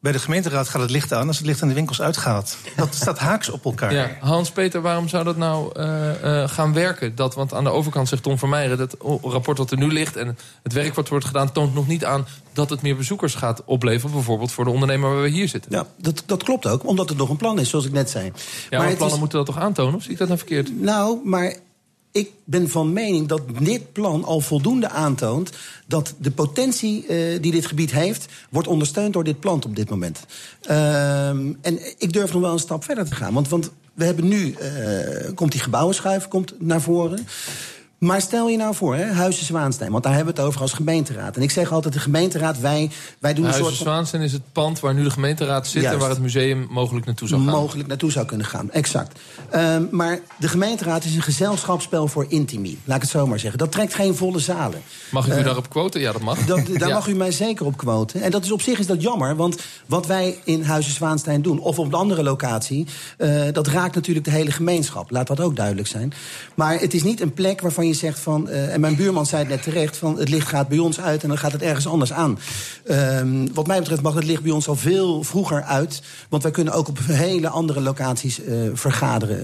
Bij 0.00 0.12
de 0.12 0.18
gemeenteraad 0.18 0.68
gaat 0.68 0.80
het 0.82 0.90
licht 0.90 1.12
aan 1.12 1.26
als 1.26 1.36
het 1.36 1.46
licht 1.46 1.62
in 1.62 1.68
de 1.68 1.74
winkels 1.74 2.00
uitgaat. 2.00 2.56
Dat 2.76 2.94
staat 2.94 3.18
haaks 3.18 3.48
op 3.50 3.64
elkaar. 3.64 3.92
Ja, 3.92 4.10
Hans-Peter, 4.20 4.80
waarom 4.80 5.08
zou 5.08 5.24
dat 5.24 5.36
nou 5.36 5.80
uh, 5.80 6.10
uh, 6.24 6.48
gaan 6.48 6.72
werken? 6.72 7.14
Dat, 7.14 7.34
want 7.34 7.54
aan 7.54 7.64
de 7.64 7.70
overkant 7.70 8.08
zegt 8.08 8.22
Tom 8.22 8.38
Vermeijeren... 8.38 8.78
dat 8.78 8.96
rapport 9.22 9.58
wat 9.58 9.70
er 9.70 9.78
nu 9.78 9.92
ligt 9.92 10.16
en 10.16 10.38
het 10.62 10.72
werk 10.72 10.94
wat 10.94 11.08
wordt 11.08 11.24
gedaan... 11.24 11.52
toont 11.52 11.74
nog 11.74 11.86
niet 11.86 12.04
aan 12.04 12.26
dat 12.52 12.70
het 12.70 12.82
meer 12.82 12.96
bezoekers 12.96 13.34
gaat 13.34 13.62
opleveren... 13.64 14.14
bijvoorbeeld 14.14 14.52
voor 14.52 14.64
de 14.64 14.70
ondernemer 14.70 15.10
waar 15.10 15.22
we 15.22 15.28
hier 15.28 15.48
zitten. 15.48 15.72
Ja, 15.72 15.86
dat, 15.96 16.22
dat 16.26 16.42
klopt 16.42 16.66
ook, 16.66 16.86
omdat 16.86 17.08
het 17.08 17.18
nog 17.18 17.28
een 17.28 17.36
plan 17.36 17.58
is, 17.58 17.68
zoals 17.68 17.84
ik 17.84 17.92
net 17.92 18.10
zei. 18.10 18.24
Ja, 18.24 18.32
maar, 18.70 18.78
maar 18.78 18.88
plannen 18.88 19.14
is... 19.14 19.20
moeten 19.20 19.38
dat 19.38 19.46
toch 19.46 19.58
aantonen? 19.58 19.94
Of 19.94 20.02
zie 20.02 20.12
ik 20.12 20.18
dat 20.18 20.26
nou 20.26 20.38
verkeerd? 20.38 20.80
Nou, 20.80 21.18
maar 21.24 21.54
ik 22.12 22.30
ben 22.44 22.70
van 22.70 22.92
mening 22.92 23.28
dat 23.28 23.42
dit 23.60 23.92
plan 23.92 24.24
al 24.24 24.40
voldoende 24.40 24.88
aantoont 24.88 25.50
dat 25.86 26.14
de 26.18 26.30
potentie 26.30 27.02
uh, 27.02 27.42
die 27.42 27.52
dit 27.52 27.66
gebied 27.66 27.92
heeft, 27.92 28.26
wordt 28.50 28.68
ondersteund 28.68 29.12
door 29.12 29.24
dit 29.24 29.40
plan 29.40 29.64
op 29.64 29.76
dit 29.76 29.90
moment. 29.90 30.20
Uh, 30.70 31.28
en 31.28 31.78
ik 31.98 32.12
durf 32.12 32.32
nog 32.32 32.42
wel 32.42 32.52
een 32.52 32.58
stap 32.58 32.84
verder 32.84 33.08
te 33.08 33.14
gaan. 33.14 33.34
Want, 33.34 33.48
want 33.48 33.70
we 33.94 34.04
hebben 34.04 34.28
nu, 34.28 34.56
uh, 34.60 35.34
komt 35.34 35.52
die 35.52 35.60
gebouwenschuif 35.60 36.28
komt 36.28 36.54
naar 36.58 36.80
voren. 36.80 37.26
Maar 37.98 38.20
stel 38.20 38.48
je 38.48 38.56
nou 38.56 38.74
voor, 38.74 38.94
hè, 38.94 39.12
Huizen 39.12 39.44
Zwaanstein, 39.44 39.90
want 39.90 40.02
daar 40.02 40.14
hebben 40.14 40.34
we 40.34 40.40
het 40.40 40.48
over 40.48 40.60
als 40.60 40.72
gemeenteraad. 40.72 41.36
En 41.36 41.42
ik 41.42 41.50
zeg 41.50 41.72
altijd, 41.72 41.94
de 41.94 42.00
gemeenteraad, 42.00 42.60
wij, 42.60 42.90
wij 43.18 43.34
doen 43.34 43.44
een 43.44 43.50
Huizen 43.50 43.72
soort... 43.72 43.76
Van... 43.76 43.92
Zwaanstein 43.92 44.22
is 44.22 44.32
het 44.32 44.42
pand 44.52 44.80
waar 44.80 44.94
nu 44.94 45.02
de 45.02 45.10
gemeenteraad 45.10 45.66
zit... 45.66 45.82
Juist. 45.82 45.94
en 45.94 46.00
waar 46.00 46.10
het 46.10 46.20
museum 46.20 46.66
mogelijk 46.70 47.06
naartoe 47.06 47.28
zou 47.28 47.42
gaan. 47.42 47.52
Mogelijk 47.52 47.88
naartoe 47.88 48.10
zou 48.10 48.26
kunnen 48.26 48.46
gaan, 48.46 48.70
exact. 48.70 49.18
Um, 49.54 49.88
maar 49.90 50.20
de 50.38 50.48
gemeenteraad 50.48 51.04
is 51.04 51.14
een 51.14 51.22
gezelschapsspel 51.22 52.08
voor 52.08 52.26
intimi. 52.28 52.78
Laat 52.84 52.96
ik 52.96 53.02
het 53.02 53.10
zo 53.10 53.26
maar 53.26 53.38
zeggen. 53.38 53.58
Dat 53.58 53.72
trekt 53.72 53.94
geen 53.94 54.14
volle 54.14 54.38
zalen. 54.38 54.82
Mag 55.10 55.26
ik 55.26 55.34
u 55.34 55.38
uh, 55.38 55.44
daarop 55.44 55.70
quoten? 55.70 56.00
Ja, 56.00 56.12
dat 56.12 56.22
mag. 56.22 56.44
Dat, 56.44 56.66
daar 56.78 56.88
ja. 56.88 56.94
mag 56.94 57.08
u 57.08 57.14
mij 57.14 57.32
zeker 57.32 57.66
op 57.66 57.76
quoten. 57.76 58.22
En 58.22 58.30
dat 58.30 58.44
is 58.44 58.52
op 58.52 58.62
zich 58.62 58.78
is 58.78 58.86
dat 58.86 59.02
jammer, 59.02 59.36
want 59.36 59.56
wat 59.86 60.06
wij 60.06 60.38
in 60.44 60.62
Huizen 60.62 60.92
Zwaanstein 60.92 61.42
doen... 61.42 61.60
of 61.60 61.78
op 61.78 61.86
een 61.86 61.92
andere 61.92 62.22
locatie, 62.22 62.86
uh, 63.18 63.42
dat 63.52 63.66
raakt 63.66 63.94
natuurlijk 63.94 64.24
de 64.24 64.32
hele 64.32 64.50
gemeenschap. 64.50 65.10
Laat 65.10 65.26
dat 65.26 65.40
ook 65.40 65.56
duidelijk 65.56 65.88
zijn. 65.88 66.12
Maar 66.54 66.80
het 66.80 66.94
is 66.94 67.02
niet 67.02 67.20
een 67.20 67.32
plek 67.32 67.60
waarvan 67.60 67.86
je 67.86 67.87
zegt 67.94 68.18
van... 68.18 68.48
Uh, 68.48 68.72
en 68.74 68.80
mijn 68.80 68.96
buurman 68.96 69.26
zei 69.26 69.40
het 69.40 69.50
net 69.50 69.62
terecht, 69.62 69.96
van 69.96 70.18
het 70.18 70.28
licht 70.28 70.48
gaat 70.48 70.68
bij 70.68 70.78
ons 70.78 71.00
uit... 71.00 71.22
en 71.22 71.28
dan 71.28 71.38
gaat 71.38 71.52
het 71.52 71.62
ergens 71.62 71.86
anders 71.86 72.12
aan. 72.12 72.38
Um, 72.90 73.54
wat 73.54 73.66
mij 73.66 73.78
betreft 73.78 74.02
mag 74.02 74.14
het 74.14 74.24
licht 74.24 74.42
bij 74.42 74.52
ons 74.52 74.68
al 74.68 74.76
veel 74.76 75.22
vroeger 75.22 75.62
uit. 75.62 76.02
Want 76.28 76.42
wij 76.42 76.52
kunnen 76.52 76.72
ook 76.72 76.88
op 76.88 76.98
hele 77.02 77.48
andere 77.48 77.80
locaties 77.80 78.40
uh, 78.40 78.54
vergaderen, 78.72 79.40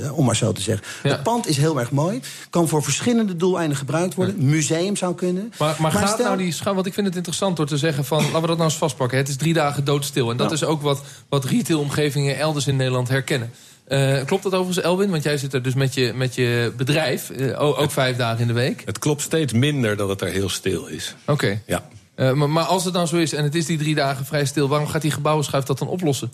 uh, 0.00 0.18
om 0.18 0.24
maar 0.24 0.36
zo 0.36 0.52
te 0.52 0.60
zeggen. 0.60 0.86
Ja. 1.02 1.10
Het 1.10 1.22
pand 1.22 1.48
is 1.48 1.56
heel 1.56 1.78
erg 1.78 1.90
mooi. 1.90 2.20
Kan 2.50 2.68
voor 2.68 2.82
verschillende 2.82 3.36
doeleinden 3.36 3.76
gebruikt 3.76 4.14
worden. 4.14 4.34
Ja. 4.38 4.44
Museum 4.44 4.96
zou 4.96 5.14
kunnen. 5.14 5.52
Maar, 5.58 5.68
maar, 5.68 5.76
maar 5.80 5.92
gaat 5.92 6.08
stel... 6.08 6.24
nou 6.24 6.36
die 6.38 6.52
schouw... 6.52 6.74
Want 6.74 6.86
ik 6.86 6.94
vind 6.94 7.06
het 7.06 7.16
interessant 7.16 7.56
door 7.56 7.66
te 7.66 7.76
zeggen 7.76 8.04
van... 8.04 8.22
laten 8.22 8.40
we 8.40 8.46
dat 8.46 8.56
nou 8.56 8.70
eens 8.70 8.78
vastpakken. 8.78 9.18
Het 9.18 9.28
is 9.28 9.36
drie 9.36 9.52
dagen 9.52 9.84
doodstil. 9.84 10.30
En 10.30 10.36
dat 10.36 10.52
is 10.52 10.64
ook 10.64 10.82
wat, 10.82 11.02
wat 11.28 11.44
retailomgevingen 11.44 12.38
elders 12.38 12.66
in 12.66 12.76
Nederland 12.76 13.08
herkennen. 13.08 13.50
Uh, 13.88 14.24
klopt 14.24 14.42
dat 14.42 14.52
overigens, 14.52 14.84
Elwin? 14.84 15.10
Want 15.10 15.22
jij 15.22 15.38
zit 15.38 15.54
er 15.54 15.62
dus 15.62 15.74
met 15.74 15.94
je, 15.94 16.12
met 16.14 16.34
je 16.34 16.72
bedrijf, 16.76 17.30
uh, 17.30 17.60
ook 17.60 17.80
het, 17.80 17.92
vijf 17.92 18.16
dagen 18.16 18.40
in 18.40 18.46
de 18.46 18.52
week. 18.52 18.82
Het 18.84 18.98
klopt 18.98 19.22
steeds 19.22 19.52
minder 19.52 19.96
dat 19.96 20.08
het 20.08 20.20
er 20.20 20.28
heel 20.28 20.48
stil 20.48 20.86
is. 20.86 21.14
Oké. 21.20 21.32
Okay. 21.32 21.62
Ja. 21.66 21.88
Uh, 22.16 22.32
maar, 22.32 22.50
maar, 22.50 22.64
als 22.64 22.84
het 22.84 22.94
dan 22.94 23.08
zo 23.08 23.16
is 23.16 23.32
en 23.32 23.44
het 23.44 23.54
is 23.54 23.66
die 23.66 23.78
drie 23.78 23.94
dagen 23.94 24.24
vrij 24.24 24.44
stil... 24.44 24.68
waarom 24.68 24.88
gaat 24.88 25.02
die 25.02 25.10
gebouwenschuif 25.10 25.64
dat 25.64 25.78
dan 25.78 25.88
oplossen? 25.88 26.30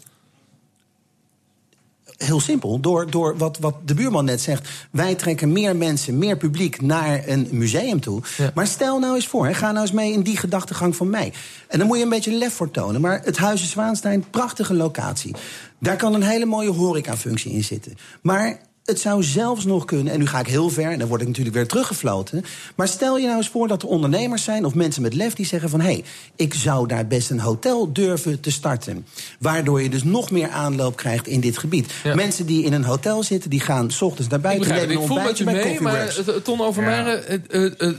Heel 2.25 2.41
simpel. 2.41 2.81
Door, 2.81 3.11
door 3.11 3.37
wat, 3.37 3.59
wat 3.59 3.75
de 3.85 3.95
buurman 3.95 4.25
net 4.25 4.41
zegt. 4.41 4.69
Wij 4.91 5.15
trekken 5.15 5.53
meer 5.53 5.77
mensen, 5.77 6.19
meer 6.19 6.37
publiek 6.37 6.81
naar 6.81 7.29
een 7.29 7.49
museum 7.51 8.01
toe. 8.01 8.23
Ja. 8.37 8.51
Maar 8.55 8.67
stel 8.67 8.99
nou 8.99 9.15
eens 9.15 9.27
voor, 9.27 9.47
hè, 9.47 9.55
ga 9.55 9.71
nou 9.71 9.81
eens 9.81 9.93
mee 9.93 10.13
in 10.13 10.23
die 10.23 10.37
gedachtegang 10.37 10.97
van 10.97 11.11
mij. 11.11 11.33
En 11.69 11.79
dan 11.79 11.87
moet 11.87 11.97
je 11.97 12.03
een 12.03 12.09
beetje 12.09 12.33
lef 12.33 12.55
voor 12.55 12.71
tonen. 12.71 13.01
Maar 13.01 13.21
het 13.25 13.37
Huizen 13.37 13.69
Zwaanstein, 13.69 14.25
prachtige 14.31 14.75
locatie. 14.75 15.35
Daar 15.79 15.97
kan 15.97 16.15
een 16.15 16.23
hele 16.23 16.47
mooie 16.47 16.71
horecafunctie 16.71 17.53
in 17.53 17.65
zitten. 17.65 17.97
Maar 18.23 18.61
het 18.85 19.01
zou 19.01 19.23
zelfs 19.23 19.65
nog 19.65 19.85
kunnen, 19.85 20.13
en 20.13 20.19
nu 20.19 20.27
ga 20.27 20.41
ik 20.41 20.47
heel 20.47 20.69
ver... 20.69 20.91
en 20.91 20.99
dan 20.99 21.09
word 21.09 21.21
ik 21.21 21.27
natuurlijk 21.27 21.57
weer 21.57 21.67
teruggefloten... 21.67 22.45
maar 22.75 22.89
stel 22.89 23.19
je 23.19 23.25
nou 23.25 23.37
eens 23.37 23.49
voor 23.49 23.69
dat 23.69 23.83
er 23.83 23.89
ondernemers 23.89 24.45
zijn... 24.45 24.65
of 24.65 24.75
mensen 24.75 25.03
met 25.03 25.15
lef 25.15 25.35
die 25.35 25.47
zeggen 25.47 25.71
van... 25.71 25.81
hé, 25.81 25.87
hey, 25.87 26.05
ik 26.37 26.55
zou 26.55 26.89
daar 26.89 27.07
best 27.07 27.31
een 27.31 27.41
hotel 27.41 27.93
durven 27.93 28.41
te 28.41 28.51
starten. 28.51 29.07
Waardoor 29.39 29.83
je 29.83 29.91
dus 29.91 30.05
nog 30.05 30.31
meer 30.31 30.49
aanloop 30.49 30.97
krijgt 30.97 31.27
in 31.27 31.41
dit 31.41 31.59
gebied. 31.59 31.93
Ja. 32.03 32.15
Mensen 32.15 32.47
die 32.47 32.65
in 32.65 32.73
een 32.73 32.85
hotel 32.85 33.23
zitten, 33.23 33.51
die 33.51 33.61
gaan 33.61 33.91
s 33.91 34.03
ochtends 34.03 34.31
naar 34.31 34.41
buiten... 34.41 34.67
Ik, 34.67 34.73
begrijp, 34.73 34.91
ik 35.01 35.07
voel 35.07 35.23
met 35.23 35.39
je 35.39 35.45
mee, 35.45 35.81
maar 35.81 36.15
Ton 36.43 36.61
Overmaren, 36.61 37.23
ja. 37.29 37.59
uh, 37.59 37.73
uh, 37.79 37.99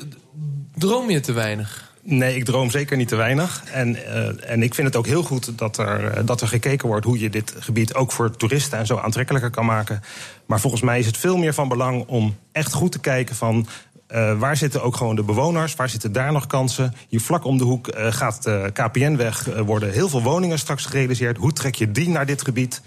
droom 0.75 1.09
je 1.09 1.19
te 1.19 1.31
weinig? 1.31 1.92
Nee, 2.05 2.35
ik 2.35 2.45
droom 2.45 2.71
zeker 2.71 2.97
niet 2.97 3.07
te 3.07 3.15
weinig. 3.15 3.63
En, 3.71 3.95
uh, 3.95 4.49
en 4.51 4.63
ik 4.63 4.73
vind 4.73 4.87
het 4.87 4.95
ook 4.95 5.05
heel 5.05 5.23
goed 5.23 5.57
dat 5.57 5.77
er, 5.77 6.25
dat 6.25 6.41
er 6.41 6.47
gekeken 6.47 6.87
wordt 6.87 7.05
hoe 7.05 7.19
je 7.19 7.29
dit 7.29 7.53
gebied 7.59 7.93
ook 7.93 8.11
voor 8.11 8.37
toeristen 8.37 8.77
en 8.77 8.85
zo 8.85 8.97
aantrekkelijker 8.97 9.49
kan 9.49 9.65
maken. 9.65 10.01
Maar 10.45 10.59
volgens 10.59 10.81
mij 10.81 10.99
is 10.99 11.05
het 11.05 11.17
veel 11.17 11.37
meer 11.37 11.53
van 11.53 11.67
belang 11.67 12.03
om 12.07 12.35
echt 12.51 12.73
goed 12.73 12.91
te 12.91 12.99
kijken 12.99 13.35
van. 13.35 13.67
Uh, 14.11 14.39
waar 14.39 14.57
zitten 14.57 14.83
ook 14.83 14.95
gewoon 14.95 15.15
de 15.15 15.23
bewoners? 15.23 15.75
Waar 15.75 15.89
zitten 15.89 16.11
daar 16.11 16.31
nog 16.31 16.47
kansen? 16.47 16.93
Hier 17.07 17.21
vlak 17.21 17.45
om 17.45 17.57
de 17.57 17.63
hoek 17.63 17.89
gaat 17.95 18.43
de 18.43 18.69
KPN 18.73 19.15
weg. 19.15 19.45
Worden 19.65 19.91
heel 19.91 20.09
veel 20.09 20.21
woningen 20.21 20.59
straks 20.59 20.85
gerealiseerd. 20.85 21.37
Hoe 21.37 21.53
trek 21.53 21.75
je 21.75 21.91
die 21.91 22.09
naar 22.09 22.25
dit 22.25 22.41
gebied? 22.41 22.81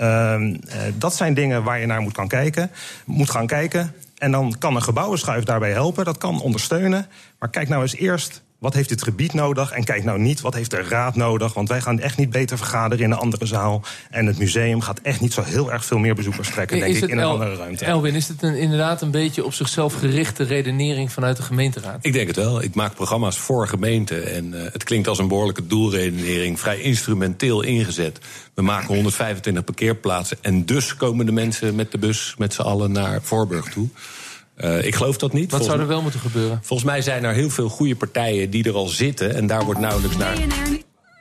Uh, 0.00 0.42
dat 0.94 1.14
zijn 1.14 1.34
dingen 1.34 1.62
waar 1.62 1.80
je 1.80 1.86
naar 1.86 2.00
moet, 2.00 2.12
kan 2.12 2.28
kijken, 2.28 2.70
moet 3.04 3.30
gaan 3.30 3.46
kijken. 3.46 3.94
En 4.18 4.30
dan 4.30 4.54
kan 4.58 4.76
een 4.76 4.82
gebouwenschuif 4.82 5.44
daarbij 5.44 5.72
helpen. 5.72 6.04
Dat 6.04 6.18
kan 6.18 6.40
ondersteunen. 6.40 7.06
Maar 7.38 7.50
kijk 7.50 7.68
nou 7.68 7.82
eens 7.82 7.96
eerst 7.96 8.42
wat 8.58 8.74
heeft 8.74 8.88
dit 8.88 9.02
gebied 9.02 9.32
nodig? 9.32 9.70
En 9.70 9.84
kijk 9.84 10.04
nou 10.04 10.18
niet, 10.18 10.40
wat 10.40 10.54
heeft 10.54 10.70
de 10.70 10.82
raad 10.82 11.16
nodig? 11.16 11.54
Want 11.54 11.68
wij 11.68 11.80
gaan 11.80 12.00
echt 12.00 12.16
niet 12.16 12.30
beter 12.30 12.56
vergaderen 12.56 13.04
in 13.04 13.10
een 13.10 13.18
andere 13.18 13.46
zaal. 13.46 13.82
En 14.10 14.26
het 14.26 14.38
museum 14.38 14.80
gaat 14.80 15.00
echt 15.00 15.20
niet 15.20 15.32
zo 15.32 15.42
heel 15.42 15.72
erg 15.72 15.84
veel 15.84 15.98
meer 15.98 16.14
bezoekers 16.14 16.50
trekken, 16.50 16.78
denk 16.78 16.96
ik, 16.96 17.02
in 17.02 17.10
een 17.10 17.22
El 17.22 17.30
andere 17.30 17.56
ruimte. 17.56 17.84
Elwin, 17.84 18.14
is 18.14 18.28
het 18.28 18.42
een, 18.42 18.54
inderdaad 18.54 19.02
een 19.02 19.10
beetje 19.10 19.44
op 19.44 19.54
zichzelf 19.54 19.94
gerichte 19.94 20.44
redenering 20.44 21.12
vanuit 21.12 21.36
de 21.36 21.42
gemeenteraad? 21.42 21.98
Ik 22.00 22.12
denk 22.12 22.26
het 22.26 22.36
wel. 22.36 22.62
Ik 22.62 22.74
maak 22.74 22.94
programma's 22.94 23.38
voor 23.38 23.68
gemeenten. 23.68 24.32
En 24.32 24.52
uh, 24.54 24.60
het 24.72 24.84
klinkt 24.84 25.08
als 25.08 25.18
een 25.18 25.28
behoorlijke 25.28 25.66
doelredenering, 25.66 26.60
vrij 26.60 26.80
instrumenteel 26.80 27.62
ingezet. 27.62 28.18
We 28.54 28.62
maken 28.62 28.94
125 28.94 29.64
parkeerplaatsen. 29.64 30.36
En 30.40 30.64
dus 30.64 30.96
komen 30.96 31.26
de 31.26 31.32
mensen 31.32 31.74
met 31.74 31.92
de 31.92 31.98
bus 31.98 32.34
met 32.38 32.54
z'n 32.54 32.62
allen 32.62 32.92
naar 32.92 33.22
Voorburg 33.22 33.64
toe. 33.64 33.88
Uh, 34.64 34.84
ik 34.84 34.94
geloof 34.94 35.16
dat 35.16 35.32
niet. 35.32 35.50
Wat 35.50 35.50
volgens 35.50 35.68
zou 35.68 35.80
er 35.80 35.86
wel 35.86 36.02
moeten 36.02 36.20
gebeuren? 36.20 36.60
Volgens 36.62 36.88
mij 36.90 37.02
zijn 37.02 37.24
er 37.24 37.34
heel 37.34 37.50
veel 37.50 37.68
goede 37.68 37.96
partijen 37.96 38.50
die 38.50 38.64
er 38.64 38.74
al 38.74 38.88
zitten. 38.88 39.34
En 39.34 39.46
daar 39.46 39.64
wordt 39.64 39.80
nauwelijks 39.80 40.16
naar 40.16 40.36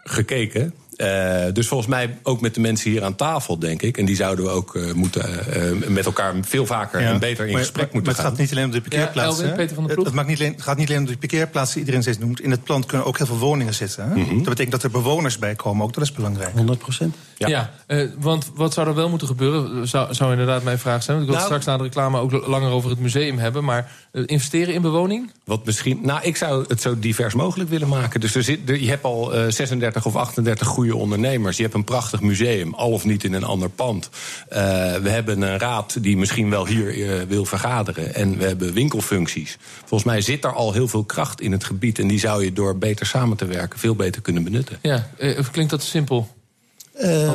gekeken. 0.03 0.74
Uh, 0.98 1.44
dus 1.54 1.68
volgens 1.68 1.89
mij 1.89 2.18
ook 2.24 2.42
met 2.42 2.54
de 2.54 2.60
mensen 2.60 2.92
hier 2.92 3.04
aan 3.04 3.16
tafel, 3.16 3.60
denk 3.60 3.82
ik. 3.82 3.98
En 3.98 4.06
die 4.06 4.16
zouden 4.16 4.46
we 4.46 4.51
ook 4.51 4.75
uh, 4.75 4.94
moeten, 4.94 5.30
uh, 5.82 5.88
met 5.88 6.06
elkaar 6.06 6.34
veel 6.42 6.66
vaker 6.66 7.01
ja. 7.01 7.12
en 7.12 7.20
beter 7.20 7.46
in 7.46 7.51
maar, 7.51 7.62
gesprek 7.62 7.86
maar, 7.86 7.94
moeten 7.94 8.13
maar 8.13 8.22
gaan. 8.22 8.32
het 8.32 8.34
gaat 8.34 8.42
niet 8.42 8.51
alleen 8.51 8.66
om 8.66 8.72
de 8.72 8.82
parkeerplaatsen. 8.82 9.46
Ja, 9.46 9.51
Elwin, 9.51 9.66
Peter 9.66 9.75
van 9.75 9.88
der 9.88 9.98
het, 9.98 10.16
het 10.16 10.27
niet 10.27 10.39
alleen, 10.39 10.54
gaat 10.58 10.77
niet 10.77 10.88
alleen 10.89 11.01
om 11.01 11.06
de 11.06 11.18
parkeerplaatsen 11.18 11.74
die 11.74 11.80
iedereen 11.80 12.01
steeds 12.01 12.18
noemt. 12.18 12.42
In 12.42 12.51
het 12.51 12.63
plan 12.63 12.86
kunnen 12.86 13.08
ook 13.08 13.18
heel 13.18 13.25
veel 13.25 13.38
woningen 13.38 13.74
zitten. 13.74 14.04
Hè? 14.04 14.16
Mm 14.16 14.24
-hmm. 14.24 14.36
Dat 14.36 14.50
betekent 14.50 14.72
dat 14.72 14.84
er 14.84 14.92
bewoners 14.92 15.38
bij 15.38 15.56
komen 15.56 15.86
ook. 15.86 15.94
Dat 15.94 16.04
is 16.04 16.12
belangrijk. 16.12 16.54
100 16.54 16.80
procent. 16.80 17.16
Ja, 17.38 17.48
ja 17.48 17.72
want 18.20 18.51
wat 18.56 18.74
zou 18.74 18.88
er 18.88 18.96
wel 18.96 19.10
moeten 19.10 19.27
gebeuren? 19.27 19.88
Zou, 19.88 20.13
zou 20.13 20.32
inderdaad 20.32 20.63
mijn 20.63 20.80
vraag 20.80 21.04
zijn. 21.04 21.20
Ik 21.20 21.25
wil 21.25 21.34
nou, 21.34 21.46
straks 21.46 21.66
na 21.66 21.77
de 21.77 21.84
reclame 21.84 22.20
ook 22.20 22.48
langer 22.48 22.72
over 22.72 22.89
het 22.89 23.00
museum 23.00 23.38
hebben. 23.38 23.63
Maar 23.63 23.92
investeren 24.12 24.74
in 24.74 24.82
bewoning? 24.82 25.32
Wat 25.44 25.66
misschien. 25.66 26.00
Nou, 26.01 26.20
ik 26.24 26.36
zou 26.36 26.66
het 26.68 26.82
zo 26.82 27.00
divers 27.00 27.34
mogelijk 27.34 27.70
willen 27.70 27.88
maken. 27.88 28.20
Dus 28.20 28.36
er 28.36 28.44
zit, 28.44 28.70
er, 28.70 28.80
je 28.82 28.89
hebt 28.89 29.04
al 29.04 29.32
36 29.50 30.06
of 30.06 30.16
38 30.16 30.68
goede 30.68 30.87
ondernemers. 30.96 31.58
Je 31.58 31.63
hebt 31.63 31.75
een 31.75 31.84
prachtig 31.84 32.22
museum, 32.22 32.74
al 32.74 32.91
of 32.91 33.06
niet 33.06 33.24
in 33.24 33.34
een 33.34 33.44
ander 33.44 33.70
pand. 33.70 34.10
Uh, 34.50 34.58
we 34.96 35.10
hebben 35.10 35.41
een 35.41 35.60
raad 35.60 36.03
die 36.03 36.17
misschien 36.17 36.50
wel 36.50 36.67
hier 36.67 36.98
uh, 36.98 37.22
wil 37.27 37.46
vergaderen. 37.46 38.15
En 38.15 38.38
we 38.38 38.46
hebben 38.46 38.74
winkelfuncties. 38.74 39.58
Volgens 39.79 40.03
mij 40.03 40.22
zit 40.22 40.44
er 40.44 40.53
al 40.53 40.74
heel 40.74 40.88
veel 40.88 41.03
kracht 41.03 41.41
in 41.41 41.51
het 41.51 41.63
gebied. 41.63 42.00
En 42.00 42.08
die 42.08 42.20
zou 42.20 42.44
je 42.44 42.53
door 42.53 42.77
beter 42.77 43.06
samen 43.06 43.38
te 43.38 43.46
werken 43.46 43.79
veel 43.79 43.96
beter 43.96 44.22
kunnen 44.22 44.44
benutten. 44.44 44.79
Ja, 44.82 45.10
uh, 45.20 45.39
klinkt 45.51 45.72
dat 45.72 45.84
simpel? 45.84 46.36
Uh, 47.01 47.32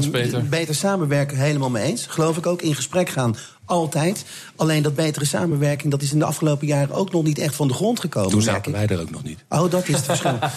beter 0.48 0.74
samenwerken, 0.74 1.36
helemaal 1.36 1.70
mee 1.70 1.84
eens. 1.84 2.06
Geloof 2.06 2.36
ik 2.36 2.46
ook. 2.46 2.62
In 2.62 2.74
gesprek 2.74 3.08
gaan, 3.08 3.36
altijd. 3.72 4.24
Alleen 4.56 4.82
dat 4.82 4.94
betere 4.94 5.24
samenwerking, 5.24 5.90
dat 5.90 6.02
is 6.02 6.12
in 6.12 6.18
de 6.18 6.24
afgelopen 6.24 6.66
jaren 6.66 6.94
ook 6.94 7.12
nog 7.12 7.22
niet 7.22 7.38
echt 7.38 7.54
van 7.54 7.68
de 7.68 7.74
grond 7.74 8.00
gekomen. 8.00 8.30
Toen 8.30 8.42
zaten 8.42 8.72
wij 8.72 8.86
er 8.86 9.00
ook 9.00 9.10
nog 9.10 9.22
niet. 9.22 9.44
Oh, 9.48 9.70
dat 9.70 9.88
is 9.88 9.94
het 9.94 10.04
verschil. 10.04 10.38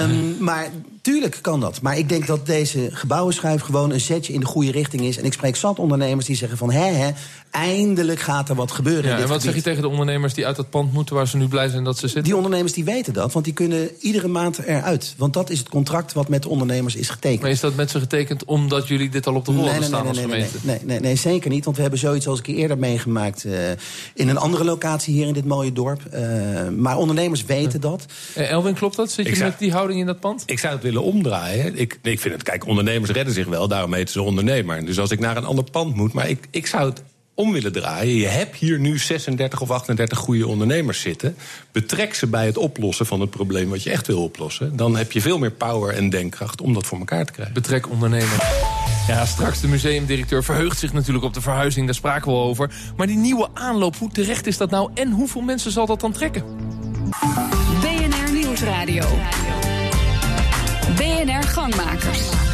Um, 0.00 0.36
maar 0.40 0.68
tuurlijk 1.02 1.38
kan 1.40 1.60
dat. 1.60 1.80
Maar 1.82 1.98
ik 1.98 2.08
denk 2.08 2.26
dat 2.26 2.46
deze 2.46 2.88
gebouwenschuif 2.92 3.60
gewoon 3.60 3.90
een 3.90 4.00
zetje 4.00 4.32
in 4.32 4.40
de 4.40 4.46
goede 4.46 4.70
richting 4.70 5.02
is. 5.02 5.18
En 5.18 5.24
ik 5.24 5.32
spreek 5.32 5.56
zat 5.56 5.78
ondernemers 5.78 6.26
die 6.26 6.36
zeggen 6.36 6.58
van... 6.58 6.70
hè, 6.70 6.84
hè, 6.84 7.10
eindelijk 7.50 8.20
gaat 8.20 8.48
er 8.48 8.54
wat 8.54 8.70
gebeuren 8.70 9.04
Ja, 9.04 9.10
in 9.10 9.14
dit 9.16 9.24
en 9.24 9.30
wat 9.30 9.40
gebied. 9.40 9.54
zeg 9.54 9.64
je 9.64 9.68
tegen 9.70 9.82
de 9.82 9.88
ondernemers 9.88 10.34
die 10.34 10.46
uit 10.46 10.56
dat 10.56 10.70
pand 10.70 10.92
moeten... 10.92 11.14
waar 11.14 11.28
ze 11.28 11.36
nu 11.36 11.48
blij 11.48 11.68
zijn 11.68 11.84
dat 11.84 11.94
ze 11.94 12.00
zitten? 12.06 12.24
Die 12.24 12.36
ondernemers 12.36 12.72
die 12.72 12.84
weten 12.84 13.12
dat, 13.12 13.32
want 13.32 13.44
die 13.44 13.54
kunnen 13.54 13.90
iedere 14.00 14.28
maand 14.28 14.58
eruit. 14.58 15.14
Want 15.16 15.32
dat 15.32 15.50
is 15.50 15.58
het 15.58 15.68
contract 15.68 16.12
wat 16.12 16.28
met 16.28 16.42
de 16.42 16.48
ondernemers 16.48 16.96
is 16.96 17.08
getekend. 17.08 17.40
Maar 17.42 17.50
is 17.50 17.60
dat 17.60 17.74
met 17.74 17.90
ze 17.90 17.98
getekend 18.00 18.44
omdat 18.44 18.88
jullie 18.88 19.08
dit 19.08 19.26
al 19.26 19.34
op 19.34 19.44
de 19.44 19.52
rol 19.52 19.60
Nee, 19.60 19.70
hebben 19.70 19.90
nee, 19.90 19.98
staan 19.98 20.12
nee, 20.14 20.22
als 20.22 20.26
nee, 20.32 20.40
nee, 20.40 20.48
gemeente? 20.48 20.66
nee, 20.66 20.78
nee, 20.84 21.00
nee, 21.00 21.16
zeker 21.16 21.50
niet. 21.50 21.64
Want 21.64 21.76
we 21.76 21.82
hebben 21.82 22.00
zoiets 22.22 22.26
al 22.26 22.32
eens 22.32 22.40
een 22.48 22.54
keer 22.54 22.62
eerder 22.62 22.78
meegemaakt... 22.78 23.44
eh, 23.44 23.70
in 24.14 24.28
een 24.28 24.36
andere 24.38 24.64
locatie 24.64 25.14
hier 25.14 25.26
in 25.26 25.32
dit 25.32 25.44
mooie 25.44 25.72
dorp. 25.72 26.04
Eh, 26.04 26.68
maar 26.68 26.96
ondernemers 26.96 27.44
weten 27.44 27.80
dat. 27.80 28.06
Eh, 28.34 28.50
Elwin, 28.50 28.74
klopt 28.74 28.96
dat? 28.96 29.10
Zit 29.10 29.24
je 29.24 29.30
Ik 29.30 29.36
zou- 29.36 29.50
met 29.50 29.58
die 29.58 29.72
houding 29.72 30.00
in 30.00 30.06
dat 30.06 30.20
pand? 30.20 30.42
Ik 30.46 30.58
zou 30.58 30.72
het 30.74 30.82
willen 30.82 31.02
omdraaien. 31.02 31.76
Ik, 31.78 31.98
ik 32.02 32.20
vind 32.20 32.34
het, 32.34 32.42
kijk, 32.42 32.66
ondernemers 32.66 33.10
redden 33.10 33.34
zich 33.34 33.46
wel, 33.46 33.68
daarom 33.68 33.94
heten 33.94 34.12
ze 34.12 34.22
ondernemer. 34.22 34.86
Dus 34.86 34.98
als 34.98 35.10
ik 35.10 35.18
naar 35.18 35.36
een 35.36 35.44
ander 35.44 35.64
pand 35.70 35.94
moet, 35.94 36.12
maar 36.12 36.28
ik, 36.28 36.46
ik 36.50 36.66
zou 36.66 36.88
het 36.88 37.02
om 37.34 37.52
willen 37.52 37.72
draaien. 37.72 38.14
Je 38.14 38.26
hebt 38.26 38.56
hier 38.56 38.78
nu 38.78 38.98
36 38.98 39.60
of 39.60 39.70
38 39.70 40.18
goede 40.18 40.46
ondernemers 40.46 41.00
zitten. 41.00 41.36
Betrek 41.72 42.14
ze 42.14 42.26
bij 42.26 42.46
het 42.46 42.56
oplossen 42.56 43.06
van 43.06 43.20
het 43.20 43.30
probleem 43.30 43.68
wat 43.68 43.82
je 43.82 43.90
echt 43.90 44.06
wil 44.06 44.22
oplossen. 44.22 44.76
Dan 44.76 44.96
heb 44.96 45.12
je 45.12 45.20
veel 45.20 45.38
meer 45.38 45.50
power 45.52 45.94
en 45.94 46.10
denkkracht 46.10 46.60
om 46.60 46.72
dat 46.74 46.86
voor 46.86 46.98
elkaar 46.98 47.24
te 47.26 47.32
krijgen. 47.32 47.54
Betrek 47.54 47.90
ondernemer. 47.90 48.79
Ja, 49.10 49.26
straks 49.26 49.60
de 49.60 49.68
museumdirecteur 49.68 50.44
verheugt 50.44 50.78
zich 50.78 50.92
natuurlijk 50.92 51.24
op 51.24 51.34
de 51.34 51.40
verhuizing. 51.40 51.86
Daar 51.86 51.94
spraken 51.94 52.32
we 52.32 52.38
over. 52.38 52.70
Maar 52.96 53.06
die 53.06 53.16
nieuwe 53.16 53.48
aanloop, 53.54 53.96
hoe 53.96 54.10
terecht 54.10 54.46
is 54.46 54.56
dat 54.56 54.70
nou? 54.70 54.90
En 54.94 55.10
hoeveel 55.10 55.40
mensen 55.40 55.70
zal 55.70 55.86
dat 55.86 56.00
dan 56.00 56.12
trekken? 56.12 56.44
BNR 57.80 58.32
Nieuwsradio. 58.32 59.04
BNR 60.96 61.42
Gangmakers. 61.42 62.49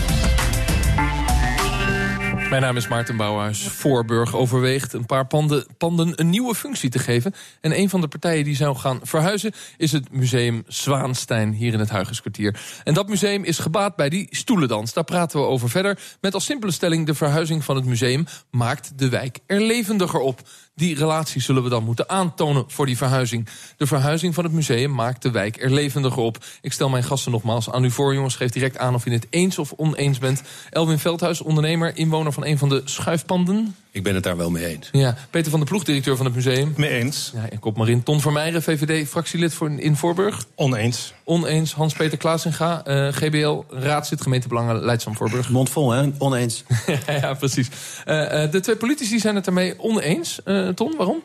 Mijn 2.50 2.62
naam 2.62 2.76
is 2.76 2.88
Maarten 2.88 3.16
Bouwhuis. 3.16 3.62
Voorburg 3.62 4.34
overweegt 4.34 4.92
een 4.92 5.06
paar 5.06 5.26
panden, 5.26 5.66
panden 5.78 6.20
een 6.20 6.30
nieuwe 6.30 6.54
functie 6.54 6.90
te 6.90 6.98
geven. 6.98 7.34
En 7.60 7.78
een 7.78 7.88
van 7.88 8.00
de 8.00 8.08
partijen 8.08 8.44
die 8.44 8.56
zou 8.56 8.76
gaan 8.76 9.00
verhuizen... 9.02 9.52
is 9.76 9.92
het 9.92 10.12
museum 10.12 10.62
Zwaanstein 10.66 11.52
hier 11.52 11.72
in 11.72 11.78
het 11.78 11.90
Huigenskwartier. 11.90 12.60
En 12.84 12.94
dat 12.94 13.08
museum 13.08 13.44
is 13.44 13.58
gebaat 13.58 13.96
bij 13.96 14.08
die 14.08 14.26
stoelendans. 14.30 14.92
Daar 14.92 15.04
praten 15.04 15.40
we 15.40 15.46
over 15.46 15.70
verder. 15.70 15.98
Met 16.20 16.34
als 16.34 16.44
simpele 16.44 16.72
stelling... 16.72 17.06
de 17.06 17.14
verhuizing 17.14 17.64
van 17.64 17.76
het 17.76 17.84
museum 17.84 18.26
maakt 18.50 18.98
de 18.98 19.08
wijk 19.08 19.38
er 19.46 19.60
levendiger 19.60 20.20
op. 20.20 20.40
Die 20.78 20.94
relatie 20.94 21.40
zullen 21.40 21.62
we 21.62 21.68
dan 21.68 21.84
moeten 21.84 22.08
aantonen 22.08 22.64
voor 22.66 22.86
die 22.86 22.96
verhuizing. 22.96 23.48
De 23.76 23.86
verhuizing 23.86 24.34
van 24.34 24.44
het 24.44 24.52
museum 24.52 24.94
maakt 24.94 25.22
de 25.22 25.30
wijk 25.30 25.62
er 25.62 25.70
levendiger 25.70 26.22
op. 26.22 26.44
Ik 26.60 26.72
stel 26.72 26.88
mijn 26.88 27.02
gasten 27.02 27.32
nogmaals 27.32 27.70
aan 27.70 27.84
u 27.84 27.90
voor, 27.90 28.14
jongens. 28.14 28.36
Geef 28.36 28.50
direct 28.50 28.78
aan 28.78 28.94
of 28.94 29.04
je 29.04 29.10
het 29.10 29.26
eens 29.30 29.58
of 29.58 29.72
oneens 29.76 30.18
bent. 30.18 30.42
Elwin 30.70 30.98
Veldhuis, 30.98 31.40
ondernemer, 31.40 31.96
inwoner 31.96 32.32
van 32.32 32.44
een 32.44 32.58
van 32.58 32.68
de 32.68 32.82
schuifpanden. 32.84 33.76
Ik 33.96 34.02
ben 34.02 34.14
het 34.14 34.22
daar 34.22 34.36
wel 34.36 34.50
mee 34.50 34.66
eens. 34.66 34.88
Ja, 34.92 35.16
Peter 35.30 35.50
van 35.50 35.60
der 35.60 35.68
Ploeg, 35.68 35.84
directeur 35.84 36.16
van 36.16 36.26
het 36.26 36.34
museum. 36.34 36.72
Mee 36.76 36.90
eens. 36.90 37.32
Ja, 37.34 37.46
ik 37.50 37.60
kop 37.60 37.76
maar 37.76 37.88
in. 37.88 38.02
Ton 38.02 38.20
Vermeijeren, 38.20 38.62
VVD, 38.62 39.08
fractielid 39.08 39.54
voor, 39.54 39.70
in 39.70 39.96
Voorburg. 39.96 40.44
Oneens. 40.54 41.14
Oneens. 41.24 41.72
Hans-Peter 41.72 42.18
Klaasinga, 42.18 42.84
eh, 42.84 43.08
GBL, 43.08 43.62
raadslid 43.70 44.22
gemeentebelangen 44.22 44.84
Leidscham 44.84 45.16
Voorburg. 45.16 45.50
Mond 45.50 45.70
vol, 45.70 45.90
hè? 45.90 46.10
Oneens. 46.18 46.64
ja, 47.20 47.34
precies. 47.34 47.68
Eh, 48.04 48.42
eh, 48.42 48.50
de 48.50 48.60
twee 48.60 48.76
politici 48.76 49.18
zijn 49.18 49.34
het 49.34 49.46
ermee 49.46 49.80
oneens. 49.80 50.42
Eh, 50.42 50.68
Ton, 50.68 50.94
waarom? 50.96 51.22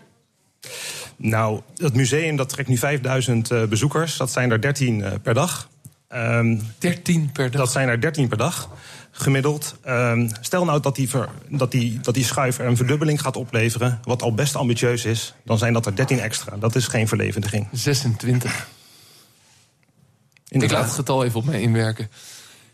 Nou, 1.15 1.61
het 1.77 1.95
museum 1.95 2.35
dat 2.35 2.49
trekt 2.49 2.69
nu 2.69 2.77
5000 2.77 3.51
eh, 3.51 3.63
bezoekers. 3.63 4.17
Dat 4.17 4.31
zijn 4.31 4.51
er 4.51 4.61
13 4.61 5.03
eh, 5.03 5.11
per 5.23 5.33
dag. 5.33 5.69
Ehm, 6.07 6.57
13 6.77 7.29
per 7.33 7.51
dag. 7.51 7.61
dat 7.61 7.71
zijn 7.71 7.87
er 7.87 8.01
13 8.01 8.27
per 8.27 8.37
dag, 8.37 8.69
gemiddeld. 9.11 9.75
Ehm, 9.83 10.29
stel 10.41 10.65
nou 10.65 10.79
dat 10.81 10.95
die, 10.95 11.09
ver- 11.09 11.29
dat, 11.49 11.71
die, 11.71 11.99
dat 11.99 12.13
die 12.13 12.23
schuif 12.23 12.59
er 12.59 12.65
een 12.65 12.77
verdubbeling 12.77 13.21
gaat 13.21 13.35
opleveren... 13.35 13.99
wat 14.03 14.21
al 14.21 14.33
best 14.33 14.55
ambitieus 14.55 15.05
is, 15.05 15.33
dan 15.45 15.57
zijn 15.57 15.73
dat 15.73 15.85
er 15.85 15.95
13 15.95 16.19
extra. 16.19 16.57
Dat 16.57 16.75
is 16.75 16.87
geen 16.87 17.07
verlevendiging. 17.07 17.67
26. 17.71 18.67
Ik 20.47 20.71
laat 20.71 20.83
het 20.85 20.93
getal 20.93 21.23
even 21.23 21.39
op 21.39 21.45
mij 21.45 21.61
inwerken. 21.61 22.09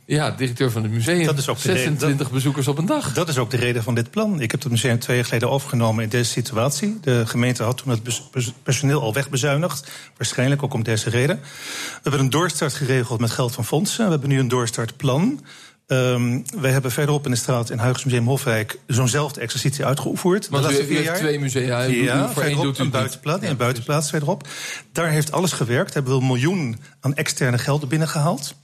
Ja, 0.06 0.32
directeur 0.32 0.72
van 0.72 0.84
het 0.84 0.92
museum. 0.92 1.26
Dat 1.26 1.38
is 1.38 1.48
ook 1.50 1.62
de 1.62 1.68
reden- 1.68 1.84
26 1.84 2.32
bezoekers 2.32 2.68
op 2.68 2.78
een 2.78 2.86
dag. 2.86 3.14
Dat 3.14 3.30
is 3.30 3.38
ook 3.38 3.50
de 3.50 3.58
reden 3.58 3.84
van 3.84 3.96
dit 3.96 4.12
plan. 4.12 4.42
Ik 4.42 4.52
heb 4.52 4.62
het 4.62 4.72
museum 4.72 5.00
twee 5.00 5.16
jaar 5.16 5.26
geleden 5.26 5.50
overgenomen 5.50 6.04
in 6.04 6.10
deze 6.10 6.32
situatie. 6.32 6.98
De 7.02 7.26
gemeente 7.26 7.64
had 7.64 7.78
toen 7.78 7.92
het 7.92 8.54
personeel 8.64 9.02
al 9.02 9.14
wegbezuinigd. 9.14 9.92
Waarschijnlijk 10.18 10.64
ook 10.64 10.74
om 10.74 10.84
deze 10.84 11.10
reden. 11.10 11.40
We 11.40 12.00
hebben 12.02 12.20
een 12.20 12.30
doorstart 12.30 12.74
geregeld 12.74 13.20
met 13.20 13.32
geld 13.32 13.54
van 13.54 13.66
fondsen. 13.66 14.06
We 14.06 14.12
hebben 14.12 14.30
nu 14.30 14.40
een 14.40 14.48
doorstartplan. 14.48 15.46
Ehm 15.88 16.40
wij 16.60 16.72
hebben 16.72 16.92
verderop 16.92 17.26
in 17.26 17.32
de 17.32 17.38
straat 17.38 17.70
in 17.70 17.78
Huygensmuseum 17.78 18.26
Hofwijk 18.26 18.80
zo'nzelfde 18.88 19.42
exercitie 19.42 19.86
uitgeoefend. 19.86 20.48
Want 20.48 20.68
de 20.68 20.74
u, 20.74 20.92
u 20.92 20.94
heeft 20.94 21.04
jaar. 21.04 21.18
twee 21.18 21.40
musea. 21.40 21.88
U 21.88 22.04
Ja, 22.04 22.30
voor 22.30 22.42
verderop 22.42 22.64
doet 22.64 22.80
u 22.80 22.84
een 22.84 22.90
buitenplaats, 22.90 23.44
Ja, 23.44 23.50
een 23.50 23.58
buitenplaats 23.58 24.10
verderop. 24.10 24.48
Daar 24.92 25.10
heeft 25.10 25.32
alles 25.32 25.52
gewerkt. 25.52 25.94
Hebben 25.94 26.14
we 26.14 26.20
een 26.20 26.28
miljoen 26.28 26.78
aan 27.00 27.16
externe 27.16 27.58
gelden 27.58 27.90
binnengehaald. 27.90 28.56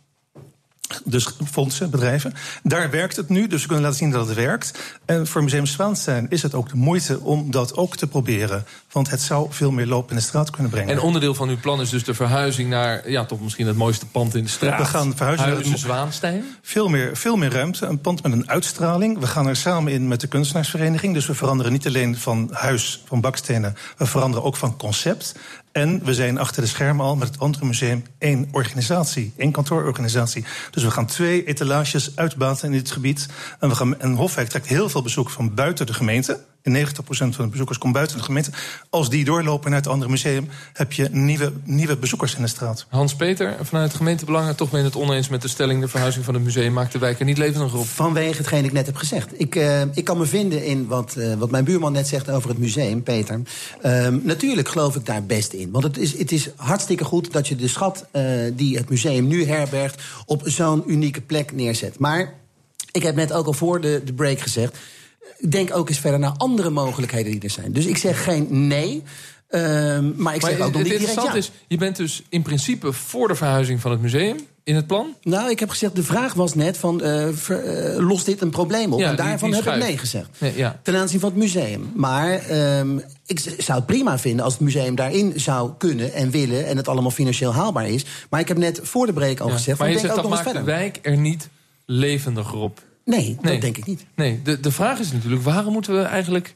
Dus 1.05 1.27
fondsen, 1.51 1.89
bedrijven. 1.89 2.33
Daar 2.63 2.89
werkt 2.89 3.15
het 3.15 3.29
nu, 3.29 3.47
dus 3.47 3.61
we 3.61 3.67
kunnen 3.67 3.83
laten 3.85 3.99
zien 3.99 4.11
dat 4.11 4.27
het 4.27 4.35
werkt. 4.35 4.79
En 5.05 5.27
voor 5.27 5.43
Museum 5.43 5.65
Zwaanstein 5.65 6.25
is 6.29 6.41
het 6.41 6.53
ook 6.53 6.69
de 6.69 6.75
moeite 6.75 7.19
om 7.19 7.51
dat 7.51 7.77
ook 7.77 7.95
te 7.95 8.07
proberen. 8.07 8.65
Want 8.91 9.09
het 9.09 9.21
zou 9.21 9.47
veel 9.49 9.71
meer 9.71 9.85
loop 9.87 10.09
in 10.09 10.15
de 10.15 10.21
straat 10.21 10.49
kunnen 10.49 10.71
brengen. 10.71 10.89
En 10.95 10.99
onderdeel 11.01 11.33
van 11.33 11.49
uw 11.49 11.57
plan 11.59 11.81
is 11.81 11.89
dus 11.89 12.03
de 12.03 12.13
verhuizing 12.13 12.69
naar... 12.69 13.09
ja, 13.09 13.25
toch 13.25 13.41
misschien 13.41 13.67
het 13.67 13.77
mooiste 13.77 14.05
pand 14.05 14.35
in 14.35 14.43
de 14.43 14.49
straat. 14.49 14.79
We 14.79 14.85
gaan 14.85 15.15
verhuizen 15.15 15.45
naar- 15.47 15.55
Huizen 15.55 15.77
Zwaanstein. 15.77 16.43
Veel 16.61 16.87
meer, 16.87 17.17
veel 17.17 17.35
meer 17.35 17.51
ruimte, 17.51 17.85
een 17.85 18.01
pand 18.01 18.23
met 18.23 18.31
een 18.31 18.49
uitstraling. 18.49 19.19
We 19.19 19.27
gaan 19.27 19.47
er 19.47 19.55
samen 19.55 19.91
in 19.91 20.07
met 20.07 20.21
de 20.21 20.27
kunstenaarsvereniging. 20.27 21.13
Dus 21.13 21.25
we 21.25 21.33
veranderen 21.33 21.71
niet 21.71 21.87
alleen 21.87 22.17
van 22.17 22.49
huis, 22.51 23.01
van 23.05 23.21
bakstenen... 23.21 23.75
we 23.97 24.05
veranderen 24.05 24.45
ook 24.45 24.55
van 24.55 24.77
concept. 24.77 25.35
En 25.73 26.03
we 26.03 26.13
zijn 26.13 26.37
achter 26.37 26.61
de 26.61 26.67
schermen 26.67 27.05
al 27.05 27.15
met 27.15 27.27
het 27.27 27.39
andere 27.39 27.65
museum 27.65 28.03
één 28.17 28.47
organisatie, 28.51 29.33
één 29.37 29.51
kantoororganisatie. 29.51 30.45
Dus 30.71 30.83
we 30.83 30.91
gaan 30.91 31.05
twee 31.05 31.45
etalages 31.45 32.15
uitbaten 32.15 32.65
in 32.65 32.71
dit 32.71 32.91
gebied. 32.91 33.27
En, 33.59 33.69
we 33.69 33.75
gaan, 33.75 33.99
en 33.99 34.13
Hofwijk 34.13 34.49
trekt 34.49 34.67
heel 34.67 34.89
veel 34.89 35.01
bezoek 35.01 35.29
van 35.29 35.53
buiten 35.53 35.85
de 35.85 35.93
gemeente. 35.93 36.39
En 36.63 36.87
90% 36.87 36.95
van 37.07 37.29
de 37.37 37.47
bezoekers 37.47 37.77
komt 37.77 37.93
buiten 37.93 38.17
de 38.17 38.23
gemeente. 38.23 38.51
Als 38.89 39.09
die 39.09 39.25
doorlopen 39.25 39.69
naar 39.69 39.79
het 39.79 39.89
andere 39.89 40.11
museum, 40.11 40.49
heb 40.73 40.93
je 40.93 41.07
nieuwe, 41.11 41.51
nieuwe 41.63 41.97
bezoekers 41.97 42.35
in 42.35 42.41
de 42.41 42.47
straat. 42.47 42.85
Hans-Peter, 42.89 43.55
vanuit 43.61 43.87
het 43.87 43.97
gemeentebelangen... 43.97 44.55
toch 44.55 44.69
ben 44.69 44.79
je 44.79 44.85
het 44.85 44.95
oneens 44.95 45.29
met 45.29 45.41
de 45.41 45.47
stelling... 45.47 45.81
de 45.81 45.87
verhuizing 45.87 46.25
van 46.25 46.33
het 46.33 46.43
museum 46.43 46.73
maakt 46.73 46.91
de 46.91 46.99
wijk 46.99 47.19
er 47.19 47.25
niet 47.25 47.37
levendiger 47.37 47.79
op. 47.79 47.85
Vanwege 47.85 48.37
hetgeen 48.37 48.65
ik 48.65 48.71
net 48.71 48.85
heb 48.85 48.95
gezegd. 48.95 49.39
Ik, 49.39 49.55
eh, 49.55 49.81
ik 49.93 50.03
kan 50.03 50.17
me 50.17 50.25
vinden 50.25 50.65
in 50.65 50.87
wat, 50.87 51.15
eh, 51.15 51.33
wat 51.33 51.51
mijn 51.51 51.63
buurman 51.63 51.91
net 51.91 52.07
zegt 52.07 52.29
over 52.29 52.49
het 52.49 52.57
museum, 52.57 53.03
Peter. 53.03 53.41
Ehm, 53.81 54.19
natuurlijk 54.21 54.69
geloof 54.69 54.95
ik 54.95 55.05
daar 55.05 55.23
best 55.23 55.53
in. 55.53 55.71
Want 55.71 55.83
het 55.83 55.97
is, 55.97 56.17
het 56.17 56.31
is 56.31 56.49
hartstikke 56.55 57.03
goed 57.03 57.31
dat 57.31 57.47
je 57.47 57.55
de 57.55 57.67
schat 57.67 58.05
eh, 58.11 58.23
die 58.53 58.77
het 58.77 58.89
museum 58.89 59.27
nu 59.27 59.45
herbergt... 59.45 60.01
op 60.25 60.41
zo'n 60.45 60.83
unieke 60.87 61.21
plek 61.21 61.51
neerzet. 61.51 61.99
Maar 61.99 62.33
ik 62.91 63.03
heb 63.03 63.15
net 63.15 63.33
ook 63.33 63.45
al 63.45 63.53
voor 63.53 63.81
de, 63.81 64.01
de 64.05 64.13
break 64.13 64.39
gezegd... 64.39 64.77
denk 65.49 65.75
ook 65.75 65.89
eens 65.89 65.99
verder 65.99 66.19
naar 66.19 66.33
andere 66.37 66.69
mogelijkheden 66.69 67.31
die 67.31 67.41
er 67.41 67.49
zijn. 67.49 67.71
Dus 67.71 67.85
ik 67.85 67.97
zeg 67.97 68.23
geen 68.23 68.67
nee... 68.67 69.03
ehm, 69.47 70.11
maar 70.15 70.35
ik 70.35 70.41
Maar 70.41 70.51
zeg 70.51 70.59
ook 70.59 70.73
nog 70.73 70.83
niet 70.83 70.97
direct 70.97 71.13
ja. 71.13 71.33
is, 71.33 71.51
je 71.67 71.77
bent 71.77 71.95
dus 71.95 72.23
in 72.29 72.41
principe 72.41 72.93
voor 72.93 73.27
de 73.27 73.35
verhuizing 73.35 73.81
van 73.81 73.91
het 73.91 74.01
museum. 74.01 74.37
in 74.63 74.75
het 74.75 74.87
plan? 74.87 75.15
Nou, 75.21 75.49
ik 75.49 75.59
heb 75.59 75.69
gezegd, 75.69 75.95
de 75.95 76.03
vraag 76.03 76.33
was 76.33 76.53
net 76.55 76.77
van, 76.77 77.01
uh, 77.03 77.27
ver, 77.31 77.93
uh, 77.95 78.07
lost 78.07 78.25
dit 78.25 78.41
een 78.41 78.49
probleem 78.49 78.93
op? 78.93 78.99
Ja, 78.99 79.09
en 79.09 79.15
daarvan 79.15 79.51
die 79.51 79.61
heb 79.61 79.73
ik 79.75 79.81
nee 79.81 79.97
gezegd. 79.97 80.29
Nee, 80.37 80.53
ja. 80.55 80.79
Ten 80.83 80.95
aanzien 80.95 81.19
van 81.19 81.29
het 81.29 81.37
museum. 81.37 81.91
Maar 81.95 82.33
ehm, 82.33 82.97
ik 83.25 83.39
zou 83.57 83.77
het 83.77 83.85
prima 83.85 84.19
vinden 84.19 84.45
als 84.45 84.53
het 84.53 84.61
museum 84.61 84.95
daarin 84.95 85.33
zou 85.35 85.71
kunnen 85.77 86.13
en 86.13 86.31
willen... 86.31 86.65
en 86.65 86.77
het 86.77 86.87
allemaal 86.87 87.11
financieel 87.11 87.53
haalbaar 87.53 87.89
is. 87.89 88.05
Maar 88.29 88.39
ik 88.39 88.47
heb 88.47 88.57
net 88.57 88.79
voor 88.83 89.05
de 89.05 89.13
break 89.13 89.39
al 89.39 89.47
Ja. 89.47 89.53
gezegd... 89.53 89.79
maar 89.79 89.87
van, 89.87 89.95
je 89.95 90.01
denk 90.01 90.13
zegt 90.13 90.25
ook 90.25 90.29
dat 90.29 90.31
nog 90.31 90.43
maakt 90.43 90.57
de 90.57 90.63
verder. 90.63 90.79
wijk 90.79 90.99
er 91.01 91.17
niet 91.17 91.49
levendiger 91.85 92.57
op. 92.57 92.81
Nee, 93.05 93.37
Nee. 93.41 93.51
dat 93.51 93.61
denk 93.61 93.77
ik 93.77 93.85
niet. 93.85 94.05
Nee, 94.15 94.41
de, 94.43 94.59
de 94.59 94.71
vraag 94.71 94.99
is 94.99 95.11
natuurlijk, 95.11 95.43
waarom 95.43 95.73
moeten 95.73 95.93
we 95.95 96.01
eigenlijk 96.01 96.55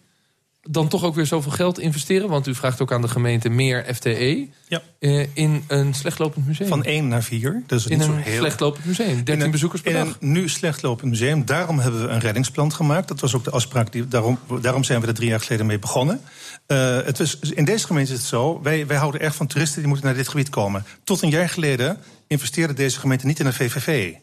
dan 0.69 0.87
toch 0.87 1.03
ook 1.03 1.15
weer 1.15 1.25
zoveel 1.25 1.51
geld 1.51 1.79
investeren? 1.79 2.29
Want 2.29 2.47
u 2.47 2.55
vraagt 2.55 2.81
ook 2.81 2.91
aan 2.91 3.01
de 3.01 3.07
gemeente 3.07 3.49
meer 3.49 3.85
FTE 3.95 4.47
Ja. 4.67 4.81
eh, 4.99 5.25
in 5.33 5.63
een 5.67 5.93
slechtlopend 5.93 6.47
museum. 6.47 6.67
Van 6.67 6.83
1 6.83 7.07
naar 7.07 7.23
4. 7.23 7.63
Dus 7.67 7.87
in 7.87 7.97
niet 7.97 8.07
zo 8.07 8.13
een 8.13 8.17
heel... 8.17 8.37
slechtlopend 8.39 8.85
museum. 8.85 9.07
13 9.15 9.33
in 9.33 9.41
een, 9.41 9.51
bezoekers 9.51 9.81
per 9.81 9.91
in 9.95 10.05
dag. 10.05 10.17
een 10.19 10.31
nu 10.31 10.49
slechtlopend 10.49 11.09
museum. 11.09 11.45
Daarom 11.45 11.79
hebben 11.79 12.01
we 12.01 12.07
een 12.07 12.19
reddingsplan 12.19 12.73
gemaakt. 12.73 13.07
Dat 13.07 13.19
was 13.19 13.35
ook 13.35 13.43
de 13.43 13.51
afspraak. 13.51 13.91
Die, 13.91 14.07
daarom, 14.07 14.39
daarom 14.61 14.83
zijn 14.83 15.01
we 15.01 15.07
er 15.07 15.13
drie 15.13 15.29
jaar 15.29 15.39
geleden 15.41 15.65
mee 15.65 15.79
begonnen. 15.79 16.21
Eh, 16.65 16.95
het 17.03 17.17
was, 17.17 17.39
in 17.39 17.65
deze 17.65 17.85
gemeente 17.85 18.11
is 18.11 18.17
het 18.17 18.27
zo. 18.27 18.61
Wij, 18.61 18.87
wij 18.87 18.97
houden 18.97 19.21
erg 19.21 19.35
van 19.35 19.47
toeristen 19.47 19.79
die 19.79 19.87
moeten 19.87 20.05
naar 20.05 20.15
dit 20.15 20.27
gebied 20.27 20.49
komen. 20.49 20.85
Tot 21.03 21.21
een 21.21 21.29
jaar 21.29 21.49
geleden 21.49 21.97
investeerde 22.27 22.73
deze 22.73 22.99
gemeente 22.99 23.25
niet 23.25 23.39
in 23.39 23.45
een 23.45 23.53
VVV. 23.53 24.13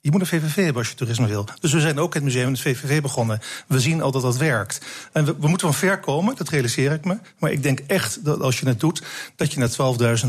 Je 0.00 0.10
moet 0.10 0.20
een 0.20 0.26
VVV 0.26 0.54
hebben 0.54 0.76
als 0.76 0.88
je 0.88 0.94
toerisme 0.94 1.26
wil. 1.26 1.44
Dus 1.60 1.72
we 1.72 1.80
zijn 1.80 1.98
ook 1.98 2.14
in 2.14 2.22
het 2.24 2.32
museum 2.32 2.50
het 2.52 2.60
VVV 2.60 3.02
begonnen. 3.02 3.40
We 3.66 3.80
zien 3.80 4.02
al 4.02 4.10
dat 4.10 4.22
dat 4.22 4.36
werkt. 4.36 4.80
En 5.12 5.24
we, 5.24 5.34
we 5.40 5.48
moeten 5.48 5.66
van 5.72 5.76
ver 5.76 5.98
komen, 6.00 6.34
dat 6.36 6.48
realiseer 6.48 6.92
ik 6.92 7.04
me. 7.04 7.16
Maar 7.38 7.50
ik 7.52 7.62
denk 7.62 7.80
echt 7.86 8.24
dat 8.24 8.40
als 8.40 8.60
je 8.60 8.66
het 8.68 8.80
doet, 8.80 9.02
dat 9.36 9.52
je 9.52 9.58
naar 9.58 9.68
12.000 9.70 9.76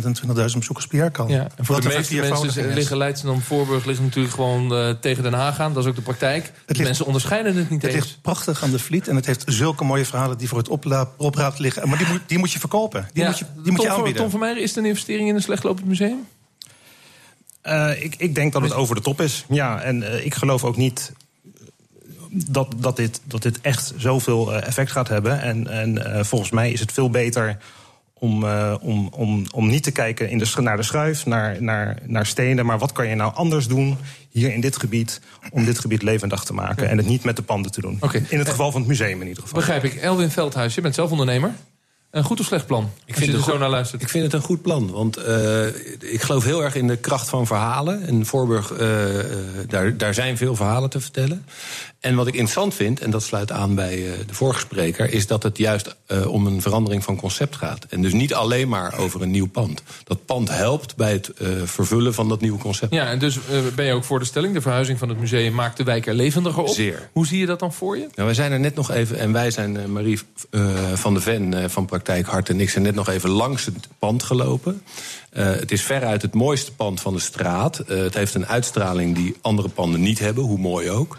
en 0.03 0.15
20.000 0.51 0.57
bezoekers 0.57 0.87
per 0.87 0.97
jaar 0.97 1.11
kan. 1.11 1.27
Ja, 1.27 1.47
en 1.55 1.65
voor 1.65 1.81
de 1.81 1.87
meeste 1.87 2.15
mensen 2.15 2.67
is. 2.69 2.73
liggen 2.75 2.97
Leidschendam 2.97 3.41
Voorburg 3.41 3.85
ligt 3.85 4.01
natuurlijk 4.01 4.33
gewoon 4.35 4.73
eh, 4.75 4.89
tegen 5.01 5.23
Den 5.23 5.33
Haag 5.33 5.59
aan. 5.59 5.73
Dat 5.73 5.83
is 5.83 5.89
ook 5.89 5.95
de 5.95 6.01
praktijk. 6.01 6.51
Ligt- 6.65 6.83
mensen 6.83 7.05
onderscheiden 7.05 7.55
het 7.55 7.69
niet 7.69 7.81
Het 7.81 7.93
eens. 7.93 8.03
ligt 8.05 8.21
prachtig 8.21 8.63
aan 8.63 8.71
de 8.71 8.79
Vliet 8.79 9.07
en 9.07 9.15
het 9.15 9.25
heeft 9.25 9.43
zulke 9.45 9.83
mooie 9.83 10.05
verhalen 10.05 10.37
die 10.37 10.47
voor 10.47 10.57
het 10.57 10.69
opraad 11.17 11.59
liggen. 11.59 11.89
Maar 11.89 11.97
die 11.97 12.07
moet, 12.07 12.21
die 12.27 12.37
moet 12.37 12.51
je 12.51 12.59
verkopen. 12.59 13.09
Die 13.13 13.23
Ja, 13.23 13.29
moet 13.29 13.39
je, 13.39 13.45
die 13.63 13.71
moet 13.71 13.81
je 13.81 13.87
Tom, 13.87 13.97
aanbieden. 13.97 14.21
Tom 14.21 14.31
van 14.31 14.39
Meijeren, 14.39 14.63
is 14.63 14.69
het 14.69 14.77
een 14.79 14.85
investering 14.85 15.29
in 15.29 15.35
een 15.35 15.41
slechtlopend 15.41 15.87
museum? 15.87 16.27
Eh, 17.61 18.03
ik, 18.03 18.15
ik 18.17 18.35
denk 18.35 18.53
dat 18.53 18.61
het 18.61 18.73
over 18.73 18.95
de 18.95 19.01
top 19.01 19.21
is. 19.21 19.45
Ja, 19.49 19.81
en 19.81 20.03
eh, 20.03 20.25
ik 20.25 20.35
geloof 20.35 20.63
ook 20.63 20.77
niet 20.77 21.11
dat, 22.31 22.73
dat, 22.77 22.95
dit, 22.95 23.21
dat 23.23 23.41
dit 23.41 23.61
echt 23.61 23.93
zoveel 23.97 24.53
eh, 24.53 24.67
effect 24.67 24.91
gaat 24.91 25.07
hebben. 25.07 25.41
En, 25.41 25.67
en 25.67 26.13
eh, 26.13 26.23
volgens 26.23 26.51
mij 26.51 26.71
is 26.71 26.79
het 26.79 26.91
veel 26.91 27.09
beter 27.09 27.57
om, 28.13 28.43
eh, 28.43 28.75
om, 28.81 29.07
om, 29.07 29.45
om 29.51 29.67
niet 29.67 29.83
te 29.83 29.91
kijken 29.91 30.29
in 30.29 30.37
de, 30.37 30.51
naar 30.61 30.77
de 30.77 30.83
schuif, 30.83 31.25
naar, 31.25 31.63
naar, 31.63 31.97
naar 32.05 32.25
stenen. 32.25 32.65
Maar 32.65 32.77
wat 32.77 32.91
kan 32.91 33.07
je 33.07 33.15
nou 33.15 33.33
anders 33.35 33.67
doen 33.67 33.97
hier 34.29 34.53
in 34.53 34.61
dit 34.61 34.77
gebied 34.77 35.21
om 35.51 35.65
dit 35.65 35.79
gebied 35.79 36.01
levendig 36.01 36.43
te 36.43 36.53
maken? 36.53 36.89
En 36.89 36.97
het 36.97 37.07
niet 37.07 37.23
met 37.23 37.35
de 37.35 37.41
panden 37.41 37.71
te 37.71 37.81
doen. 37.81 37.99
In 38.29 38.39
het 38.39 38.49
geval 38.49 38.71
van 38.71 38.79
het 38.79 38.89
museum 38.89 39.21
in 39.21 39.27
ieder 39.27 39.43
geval. 39.43 39.59
Begrijp 39.59 39.83
ik. 39.83 39.95
Elwin 39.95 40.29
Veldhuis, 40.29 40.75
je 40.75 40.81
bent 40.81 40.95
zelf 40.95 41.11
ondernemer. 41.11 41.53
Een 42.11 42.23
goed 42.23 42.39
of 42.39 42.45
slecht 42.45 42.65
plan? 42.65 42.91
Ik 43.05 43.15
vind 43.15 43.27
er 43.27 43.35
het 43.35 43.45
zo 43.45 43.51
goed. 43.51 43.59
naar 43.59 43.69
luistert. 43.69 44.01
Ik 44.01 44.09
vind 44.09 44.23
het 44.23 44.33
een 44.33 44.41
goed 44.41 44.61
plan, 44.61 44.91
want 44.91 45.17
eh, 45.17 45.65
ik 45.99 46.21
geloof 46.21 46.43
heel 46.43 46.63
erg 46.63 46.75
in 46.75 46.87
de 46.87 46.97
kracht 46.97 47.29
van 47.29 47.47
verhalen. 47.47 48.07
En 48.07 48.25
Voorburg, 48.25 48.71
eh, 48.71 49.19
eh, 49.19 49.25
daar, 49.67 49.97
daar 49.97 50.13
zijn 50.13 50.37
veel 50.37 50.55
verhalen 50.55 50.89
te 50.89 50.99
vertellen. 50.99 51.45
En 51.99 52.15
wat 52.15 52.27
ik 52.27 52.33
interessant 52.33 52.73
vind, 52.73 52.99
en 52.99 53.09
dat 53.09 53.23
sluit 53.23 53.51
aan 53.51 53.75
bij 53.75 53.93
eh, 53.93 54.19
de 54.27 54.33
vorige 54.33 54.59
spreker... 54.59 55.13
is 55.13 55.27
dat 55.27 55.43
het 55.43 55.57
juist 55.57 55.95
eh, 56.05 56.27
om 56.27 56.45
een 56.45 56.61
verandering 56.61 57.03
van 57.03 57.15
concept 57.15 57.55
gaat. 57.55 57.85
En 57.89 58.01
dus 58.01 58.13
niet 58.13 58.33
alleen 58.33 58.69
maar 58.69 58.97
over 58.97 59.21
een 59.21 59.31
nieuw 59.31 59.47
pand. 59.47 59.81
Dat 60.03 60.25
pand 60.25 60.49
helpt 60.49 60.95
bij 60.95 61.11
het 61.11 61.33
eh, 61.33 61.47
vervullen 61.63 62.13
van 62.13 62.29
dat 62.29 62.41
nieuwe 62.41 62.57
concept. 62.57 62.93
Ja, 62.93 63.05
en 63.05 63.19
dus 63.19 63.39
ben 63.75 63.85
je 63.85 63.93
ook 63.93 64.03
voor 64.03 64.19
de 64.19 64.25
stelling. 64.25 64.53
De 64.53 64.61
verhuizing 64.61 64.99
van 64.99 65.09
het 65.09 65.19
museum 65.19 65.53
maakt 65.53 65.77
de 65.77 65.83
wijk 65.83 66.07
er 66.07 66.13
levendiger 66.13 66.63
op. 66.63 66.73
Zeer. 66.73 67.09
Hoe 67.13 67.27
zie 67.27 67.39
je 67.39 67.45
dat 67.45 67.59
dan 67.59 67.73
voor 67.73 67.97
je? 67.97 68.07
Nou, 68.15 68.25
wij 68.25 68.33
zijn 68.33 68.51
er 68.51 68.59
net 68.59 68.75
nog 68.75 68.91
even, 68.91 69.19
en 69.19 69.31
wij 69.31 69.51
zijn, 69.51 69.91
Marie 69.91 70.19
van 70.93 71.13
de 71.13 71.21
Ven 71.21 71.69
van 71.69 71.85
Praktijk 71.85 72.25
Hart 72.25 72.49
en 72.49 72.59
ik 72.59 72.69
zijn 72.69 72.83
net 72.83 72.95
nog 72.95 73.09
even 73.09 73.29
langs 73.29 73.65
het 73.65 73.87
pand 73.99 74.23
gelopen. 74.23 74.83
Het 75.29 75.71
is 75.71 75.81
veruit 75.81 76.21
het 76.21 76.33
mooiste 76.33 76.71
pand 76.71 77.01
van 77.01 77.13
de 77.13 77.19
straat. 77.19 77.77
Het 77.87 78.13
heeft 78.13 78.33
een 78.33 78.47
uitstraling 78.47 79.15
die 79.15 79.35
andere 79.41 79.69
panden 79.69 80.01
niet 80.01 80.19
hebben, 80.19 80.43
hoe 80.43 80.57
mooi 80.57 80.89
ook. 80.89 81.17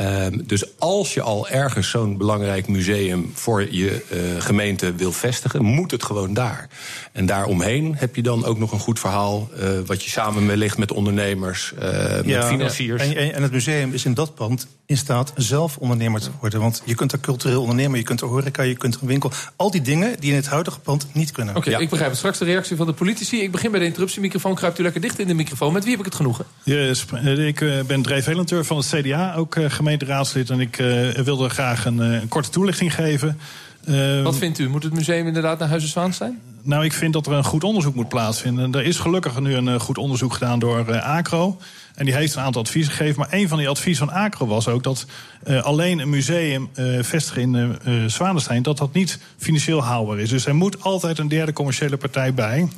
Ehm, 0.00 0.38
dus 0.46 0.78
als 0.78 1.14
je 1.14 1.22
al 1.22 1.48
ergens 1.48 1.90
zo'n 1.90 2.16
belangrijk 2.16 2.68
museum 2.68 3.30
voor 3.34 3.66
je 3.70 4.04
eh, 4.10 4.18
gemeente 4.38 4.94
wil 4.94 5.12
vestigen, 5.12 5.64
moet 5.64 5.90
het 5.90 6.02
gewoon 6.02 6.34
daar. 6.34 6.68
En 7.12 7.26
daaromheen 7.26 7.94
heb 7.96 8.16
je 8.16 8.22
dan 8.22 8.44
ook 8.44 8.58
nog 8.58 8.72
een 8.72 8.78
goed 8.78 8.98
verhaal, 8.98 9.48
eh, 9.58 9.68
wat 9.86 10.04
je 10.04 10.10
samen 10.10 10.46
wellicht 10.46 10.78
met 10.78 10.92
ondernemers, 10.92 11.72
eh, 11.78 12.24
met 12.24 12.44
financiers. 12.44 13.02
En, 13.02 13.16
en, 13.16 13.34
en 13.34 13.42
het 13.42 13.52
museum 13.52 13.92
is 13.92 14.04
in 14.04 14.14
dat 14.14 14.34
pand 14.34 14.66
in 14.86 14.96
staat 14.96 15.32
zelf 15.36 15.76
ondernemer 15.76 16.20
te 16.20 16.30
worden. 16.40 16.60
Want 16.60 16.82
je 16.84 16.94
kunt 16.94 17.12
er 17.12 17.20
cultureel 17.20 17.60
ondernemen, 17.60 17.98
je 17.98 18.04
kunt 18.04 18.20
er 18.20 18.26
horeca, 18.26 18.62
je 18.62 18.76
kunt 18.76 18.94
er 18.94 19.00
een 19.00 19.08
winkel. 19.08 19.30
Al 19.56 19.70
die 19.70 19.80
dingen 19.80 20.20
die 20.20 20.30
in 20.30 20.36
het 20.36 20.46
huidige 20.46 20.80
pand 20.80 21.06
niet 21.12 21.32
kunnen. 21.32 21.56
Oké, 21.56 21.78
ik 21.78 21.88
begrijp 21.88 22.10
het. 22.10 22.18
Straks 22.18 22.38
de 22.38 22.44
reactie 22.44 22.76
van 22.76 22.86
de 22.86 22.92
politici. 22.92 23.42
Ik 23.42 23.50
begin 23.50 23.70
bij 23.70 23.80
de 23.80 23.86
interruptiemicrofoon. 23.86 24.54
Kruipt 24.54 24.78
u 24.78 24.82
lekker 24.82 25.00
dicht 25.00 25.18
in 25.18 25.26
de 25.26 25.34
microfoon. 25.34 25.72
Met 25.72 25.82
wie 25.82 25.90
heb 25.90 26.00
ik 26.00 26.06
het 26.06 26.14
genoegen? 26.14 26.44
Yes, 26.62 27.04
ik 27.24 27.64
ben 27.86 28.02
Dreef 28.02 28.24
Velenteur 28.24 28.64
van 28.64 28.76
het 28.76 28.86
CDA, 28.86 29.34
ook 29.34 29.56
eh, 29.56 29.70
gemeenteraadslid. 29.90 30.50
En 30.50 30.60
ik 30.60 30.78
eh, 30.78 31.10
wilde 31.24 31.48
graag 31.48 31.84
een, 31.84 32.00
eh, 32.00 32.20
een 32.20 32.28
korte 32.28 32.50
toelichting 32.50 32.94
geven. 32.94 33.38
Eh, 33.84 34.22
Wat 34.22 34.36
vindt 34.36 34.58
u? 34.58 34.68
Moet 34.68 34.82
het 34.82 34.92
museum 34.92 35.26
inderdaad 35.26 35.58
naar 35.58 35.68
Huizen 35.68 35.88
Zwaanstein? 35.90 36.38
nou, 36.62 36.84
ik 36.84 36.92
vind 36.92 37.12
dat 37.12 37.26
er 37.26 37.32
een 37.32 37.44
goed 37.44 37.64
onderzoek 37.64 37.94
moet 37.94 38.08
plaatsvinden. 38.08 38.74
Er 38.74 38.84
is 38.84 38.98
gelukkig 38.98 39.40
nu 39.40 39.54
een 39.54 39.68
eh, 39.68 39.80
goed 39.80 39.98
onderzoek 39.98 40.32
gedaan 40.32 40.58
door 40.58 40.88
eh, 40.88 41.04
ACRO. 41.16 41.58
En 41.94 42.04
die 42.04 42.14
heeft 42.14 42.34
een 42.34 42.42
aantal 42.42 42.62
adviezen 42.62 42.92
gegeven. 42.92 43.18
Maar 43.18 43.28
een 43.32 43.48
van 43.48 43.58
die 43.58 43.68
adviezen 43.68 44.06
van 44.08 44.16
ACRO 44.16 44.46
was 44.46 44.68
ook 44.68 44.82
dat 44.82 45.06
eh, 45.42 45.62
alleen 45.62 45.98
een 45.98 46.10
museum 46.10 46.68
eh, 46.74 46.84
vestigen 47.00 47.42
in 47.42 47.54
eh 47.54 48.02
eh, 48.04 48.08
Zwanenstein... 48.10 48.62
dat 48.62 48.78
dat 48.78 48.92
niet 48.92 49.18
financieel 49.36 49.82
haalbaar 49.84 50.18
is. 50.18 50.28
Dus 50.30 50.46
er 50.46 50.54
moet 50.54 50.82
altijd 50.82 51.18
een 51.18 51.28
derde 51.28 51.52
commerciële 51.52 51.96
partij 51.96 52.34
bij. 52.34 52.68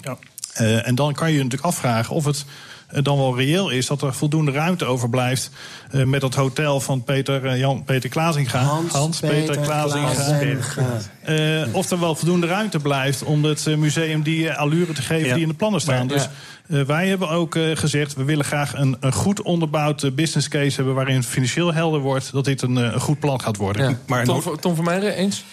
Eh, 0.53 0.87
en 0.89 0.95
dan 0.95 1.13
kan 1.15 1.29
je 1.29 1.37
je 1.37 1.43
natuurlijk 1.43 1.69
afvragen 1.73 2.15
of 2.15 2.25
het 2.25 2.45
dan 3.03 3.17
wel 3.17 3.37
reëel 3.37 3.71
is... 3.71 3.87
dat 3.87 4.03
er 4.03 4.15
voldoende 4.15 4.51
ruimte 4.51 4.85
overblijft 4.85 5.51
eh, 5.91 6.05
met 6.05 6.21
dat 6.21 6.35
hotel 6.35 6.81
van 6.81 7.05
Peter, 7.05 7.47
eh, 7.47 7.59
Jan, 7.59 7.85
Peter 7.85 8.09
Klazinga. 8.11 8.81
Hans-Peter 8.91 9.59
Klazinga. 9.59 10.59
Eh, 11.23 11.75
of 11.75 11.91
er 11.91 12.01
wel 12.01 12.15
voldoende 12.15 12.47
ruimte 12.47 12.79
blijft 12.79 13.23
om 13.23 13.45
het 13.45 13.77
museum 13.77 14.23
die 14.23 14.53
allure 14.53 14.93
te 14.93 15.03
geven 15.03 15.27
Ja. 15.27 15.35
die 15.35 15.43
in 15.43 15.49
de 15.49 15.55
plannen 15.55 15.81
staan. 15.81 16.07
Maar, 16.07 16.17
dus 16.17 16.29
eh, 16.73 16.83
wij 16.83 17.09
hebben 17.09 17.29
ook 17.29 17.55
eh, 17.55 17.77
gezegd, 17.77 18.15
we 18.15 18.25
willen 18.25 18.45
graag 18.45 18.75
een, 18.75 18.97
een 19.01 19.13
goed 19.13 19.43
onderbouwd 19.43 20.15
business 20.15 20.49
case 20.49 20.77
hebben 20.77 20.95
waarin 20.95 21.17
het 21.17 21.27
financieel 21.27 21.75
helder 21.75 22.01
wordt 22.01 22.33
dat 22.33 22.45
dit 22.45 22.63
een, 22.63 22.77
eh, 22.77 22.93
een 22.93 23.01
goed 23.01 23.19
plan 23.19 23.41
gaat 23.41 23.57
worden. 23.57 23.89
Ja. 23.91 23.99
Maar 24.07 24.25
Tom, 24.25 24.43
Tom 24.61 24.75
van 24.75 24.85
Meijeren, 24.85 25.15
eens? 25.15 25.45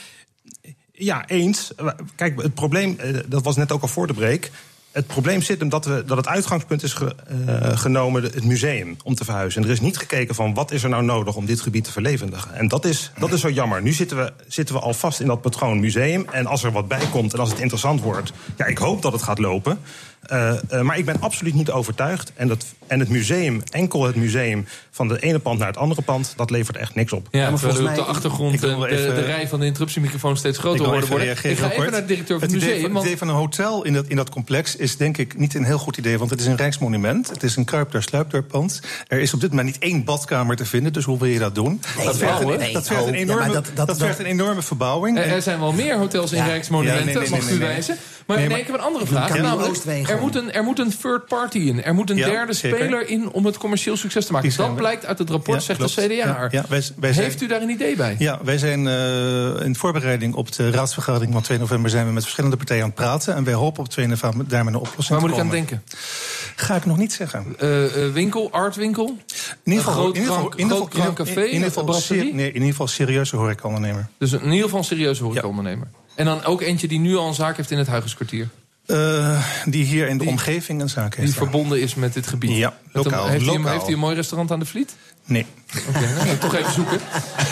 Ja, 0.92 1.28
eens. 1.28 1.72
Kijk, 2.16 2.42
het 2.42 2.54
probleem, 2.54 2.98
dat 3.28 3.44
was 3.44 3.56
net 3.56 3.72
ook 3.72 3.82
al 3.82 3.88
voor 3.88 4.08
de 4.08 4.14
break. 4.14 4.50
Het 4.92 5.08
probleem 5.08 5.42
zit 5.42 5.60
hem 5.60 5.70
dat, 5.70 5.86
we, 5.86 6.04
dat 6.06 6.18
het 6.18 6.28
uitgangspunt 6.28 6.84
is 6.84 6.94
eh, 6.94 7.78
genomen, 7.78 8.24
het 8.24 8.44
museum, 8.44 8.98
om 9.04 9.16
te 9.16 9.26
verhuizen. 9.26 9.62
En 9.62 9.68
er 9.68 9.74
is 9.74 9.82
niet 9.82 9.98
gekeken 9.98 10.36
van 10.36 10.54
wat 10.54 10.72
is 10.72 10.84
er 10.84 10.90
nou 10.90 11.04
nodig 11.04 11.36
om 11.36 11.46
dit 11.46 11.62
gebied 11.62 11.84
te 11.84 11.92
verlevendigen. 11.92 12.54
En 12.54 12.68
dat 12.68 12.86
is, 12.86 13.12
dat 13.20 13.32
is 13.32 13.42
zo 13.42 13.50
jammer. 13.50 13.82
Nu 13.82 13.94
zitten 13.94 14.18
we, 14.18 14.34
zitten 14.48 14.76
we 14.76 14.82
al 14.82 14.94
vast 14.94 15.20
in 15.20 15.28
dat 15.28 15.42
patroon 15.42 15.80
museum. 15.80 16.26
En 16.32 16.46
als 16.46 16.64
er 16.64 16.72
wat 16.72 16.88
bij 16.88 17.06
komt 17.12 17.34
en 17.34 17.40
als 17.40 17.50
het 17.50 17.60
interessant 17.60 18.02
wordt, 18.02 18.32
ja, 18.58 18.66
ik 18.66 18.78
hoop 18.78 19.02
dat 19.02 19.12
het 19.12 19.24
gaat 19.24 19.40
lopen. 19.40 19.80
Eh, 20.22 20.74
eh, 20.74 20.82
maar 20.82 20.98
ik 20.98 21.06
ben 21.06 21.22
absoluut 21.22 21.54
niet 21.54 21.72
overtuigd. 21.72 22.32
En, 22.36 22.48
dat, 22.48 22.66
en 22.88 23.00
het 23.00 23.10
museum, 23.10 23.62
enkel 23.70 24.04
het 24.04 24.16
museum 24.16 24.66
van 25.00 25.08
de 25.08 25.20
ene 25.20 25.40
pand 25.40 25.60
naar 25.60 25.68
het 25.68 25.78
andere 25.78 26.02
pand, 26.02 26.34
dat 26.36 26.50
levert 26.50 26.78
echt 26.78 26.96
niks 26.96 27.12
op. 27.14 27.28
Ja, 27.32 27.50
maar 27.50 27.60
volgens 27.60 27.82
op 27.82 27.88
de 27.88 27.92
mij- 27.96 28.00
achtergrond 28.06 28.54
eh, 28.56 28.62
de, 28.80 28.88
even- 28.88 29.16
de 29.16 29.22
rij 29.22 29.48
van 29.48 29.60
de 29.60 29.66
interruptiemicrofoon 29.66 30.38
steeds 30.38 30.58
groter 30.58 30.80
worden. 30.86 30.96
even 31.04 31.10
worden. 31.10 31.30
Ik 31.32 31.58
ga 31.58 31.72
even 31.72 31.92
naar 31.92 32.02
de 32.02 32.06
directeur 32.08 32.40
van 32.40 32.48
het 32.48 32.56
het 32.56 32.64
idee, 32.64 32.74
museum. 32.76 32.96
het 32.96 33.04
idee 33.04 33.18
van 33.18 33.28
een 33.30 33.36
hotel 33.36 33.84
in 33.86 33.94
dat, 33.94 34.08
in 34.08 34.16
dat 34.16 34.30
complex 34.30 34.76
is 34.76 34.98
denk 34.98 35.18
ik 35.18 35.38
niet 35.38 35.54
een 35.56 35.64
heel 35.64 35.78
goed 35.78 35.98
idee. 35.98 36.18
Want 36.18 36.30
het 36.30 36.40
is 36.40 36.46
een 36.46 36.56
rijksmonument. 36.56 37.30
Het 37.30 37.44
is 37.44 37.56
een 37.56 37.66
kruipdeur 37.66 38.02
sluipdeurpand. 38.02 38.82
Er 39.08 39.20
is 39.20 39.34
op 39.34 39.42
dit 39.42 39.50
moment 39.50 39.68
niet 39.68 39.78
één 39.80 40.04
badkamer 40.04 40.56
te 40.56 40.66
vinden. 40.66 40.94
Dus 40.94 41.06
hoe 41.06 41.18
wil 41.20 41.28
je 41.28 41.40
dat 41.40 41.56
doen? 41.56 41.82
dat 42.04 42.18
vergt, 42.18 42.42
een, 42.42 42.48
Nee, 42.58 42.74
dat 42.74 42.88
vergt 42.88 43.06
een 43.06 43.14
ja, 43.14 43.20
enorme, 43.20 43.54
dat- 43.54 43.72
dat, 43.98 44.20
een 44.20 44.26
enorme 44.26 44.62
verbouwing. 44.62 45.18
Er, 45.18 45.24
er 45.28 45.42
zijn 45.42 45.60
wel 45.60 45.72
meer 45.72 45.98
hotels 45.98 46.32
in 46.32 46.38
Ja. 46.38 46.46
Rijksmonumenten, 46.46 47.00
Ja, 47.00 47.06
nee, 47.06 47.16
nee, 47.16 47.30
nee, 47.30 47.40
mag 47.40 47.50
ik 47.50 47.56
u 47.56 47.60
wijzen. 47.60 47.96
Maar 48.26 48.38
Nee, 48.38 48.48
nee, 48.48 48.56
maar- 48.56 48.66
ik 48.66 48.72
heb 48.72 48.82
een 48.82 48.88
andere 48.88 49.06
vraag. 49.06 49.42
Namelijk, 49.42 50.10
er, 50.10 50.20
moet 50.20 50.36
een, 50.36 50.52
er 50.54 50.64
moet 50.64 50.80
een 50.80 50.94
third 51.02 51.26
party 51.26 51.58
in. 51.58 51.84
Er 51.84 51.94
moet 51.94 52.10
een 52.10 52.16
Ja, 52.18 52.26
derde 52.30 52.54
zeker. 52.54 52.78
speler 52.78 53.08
in 53.10 53.32
om 53.32 53.46
het 53.46 53.58
commercieel 53.58 53.98
succes 53.98 54.26
te 54.26 54.32
maken. 54.32 54.50
Dat 54.50 54.58
we. 54.58 54.64
Blijkt 54.90 55.06
uit 55.06 55.18
het 55.20 55.30
rapport, 55.30 55.64
zegt 55.64 55.80
klopt. 55.80 55.96
de 55.96 56.02
CDA. 56.02 56.14
Ja, 56.14 56.48
ja, 56.52 56.66
wij- 56.70 56.82
wij 57.00 57.14
zijn- 57.14 57.26
Heeft 57.26 57.42
u 57.42 57.48
daar 57.48 57.62
een 57.62 57.70
idee 57.70 57.96
bij? 57.96 58.16
Ja, 58.20 58.40
wij 58.44 58.58
zijn 58.58 58.88
eh, 58.88 59.66
in 59.66 59.76
voorbereiding 59.76 60.34
op 60.36 60.52
de 60.52 60.72
raadsvergadering 60.72 61.34
van 61.34 61.42
2 61.42 61.58
november... 61.60 61.90
zijn 61.90 62.06
we 62.06 62.12
met 62.12 62.24
verschillende 62.24 62.58
partijen 62.58 62.84
aan 62.84 62.90
het 62.90 62.98
praten. 62.98 63.36
En 63.36 63.44
wij 63.44 63.54
hopen 63.54 63.84
op 63.84 63.90
2 63.90 64.08
november 64.08 64.48
daarmee 64.48 64.74
een 64.74 64.80
oplossing 64.80 65.08
Waar 65.08 65.20
te 65.20 65.26
moet 65.26 65.36
ik 65.36 65.42
aan 65.44 65.50
komen. 65.50 65.68
denken? 65.68 65.84
Ga 66.56 66.76
ik 66.76 66.86
nog 66.86 66.98
niet 66.98 67.14
zeggen. 67.14 67.46
Eh, 67.58 68.06
eh, 68.06 68.14
winkel, 68.14 68.52
artwinkel? 68.52 69.06
In 69.64 69.72
ieder 69.72 69.84
geval, 69.84 70.00
groot 70.02 70.16
in 70.16 70.22
ieder 70.22 70.34
geval, 70.36 70.48
krank- 70.50 70.56
in 70.56 70.64
ieder 71.54 71.72
geval, 71.72 71.96
nee, 72.12 72.48
in 72.48 72.54
ieder 72.54 72.70
geval 72.70 72.88
serieuze 72.88 73.36
horecaondernemer. 73.36 74.08
Dus 74.18 74.32
in 74.32 74.44
ieder 74.44 74.64
geval 74.64 74.80
een 74.80 74.86
serieuze 74.86 75.24
horecaondernemer. 75.24 75.88
En 76.16 76.26
dan 76.26 76.44
ook 76.44 76.62
eentje 76.62 76.88
die 76.88 77.00
nu 77.00 77.16
al 77.16 77.28
een 77.28 77.34
zaak 77.34 77.58
heeft 77.58 77.72
in 77.72 77.78
het 77.78 77.88
Huigenskwartier. 77.88 78.48
Uh, 78.90 79.44
die 79.66 79.84
hier 79.84 80.08
in 80.08 80.18
de 80.18 80.26
omgeving 80.26 80.82
een 80.82 80.90
zaak 80.90 81.16
heeft. 81.16 81.28
Die 81.28 81.38
verbonden 81.38 81.82
is 81.82 81.96
met 81.96 82.14
dit 82.14 82.28
gebied. 82.28 82.58
Ja, 82.58 82.78
lokaal. 82.92 83.28
Heeft, 83.28 83.46
lokaal. 83.46 83.64
Hij, 83.64 83.72
heeft 83.72 83.84
hij 83.84 83.94
een 83.94 84.00
mooi 84.00 84.16
restaurant 84.16 84.52
aan 84.52 84.60
de 84.60 84.66
Vliet? 84.66 84.96
Nee. 85.26 85.46
Oké, 85.88 85.98
okay, 85.98 86.26
nou, 86.26 86.38
toch 86.38 86.56
even 86.56 86.72
zoeken. 86.72 87.00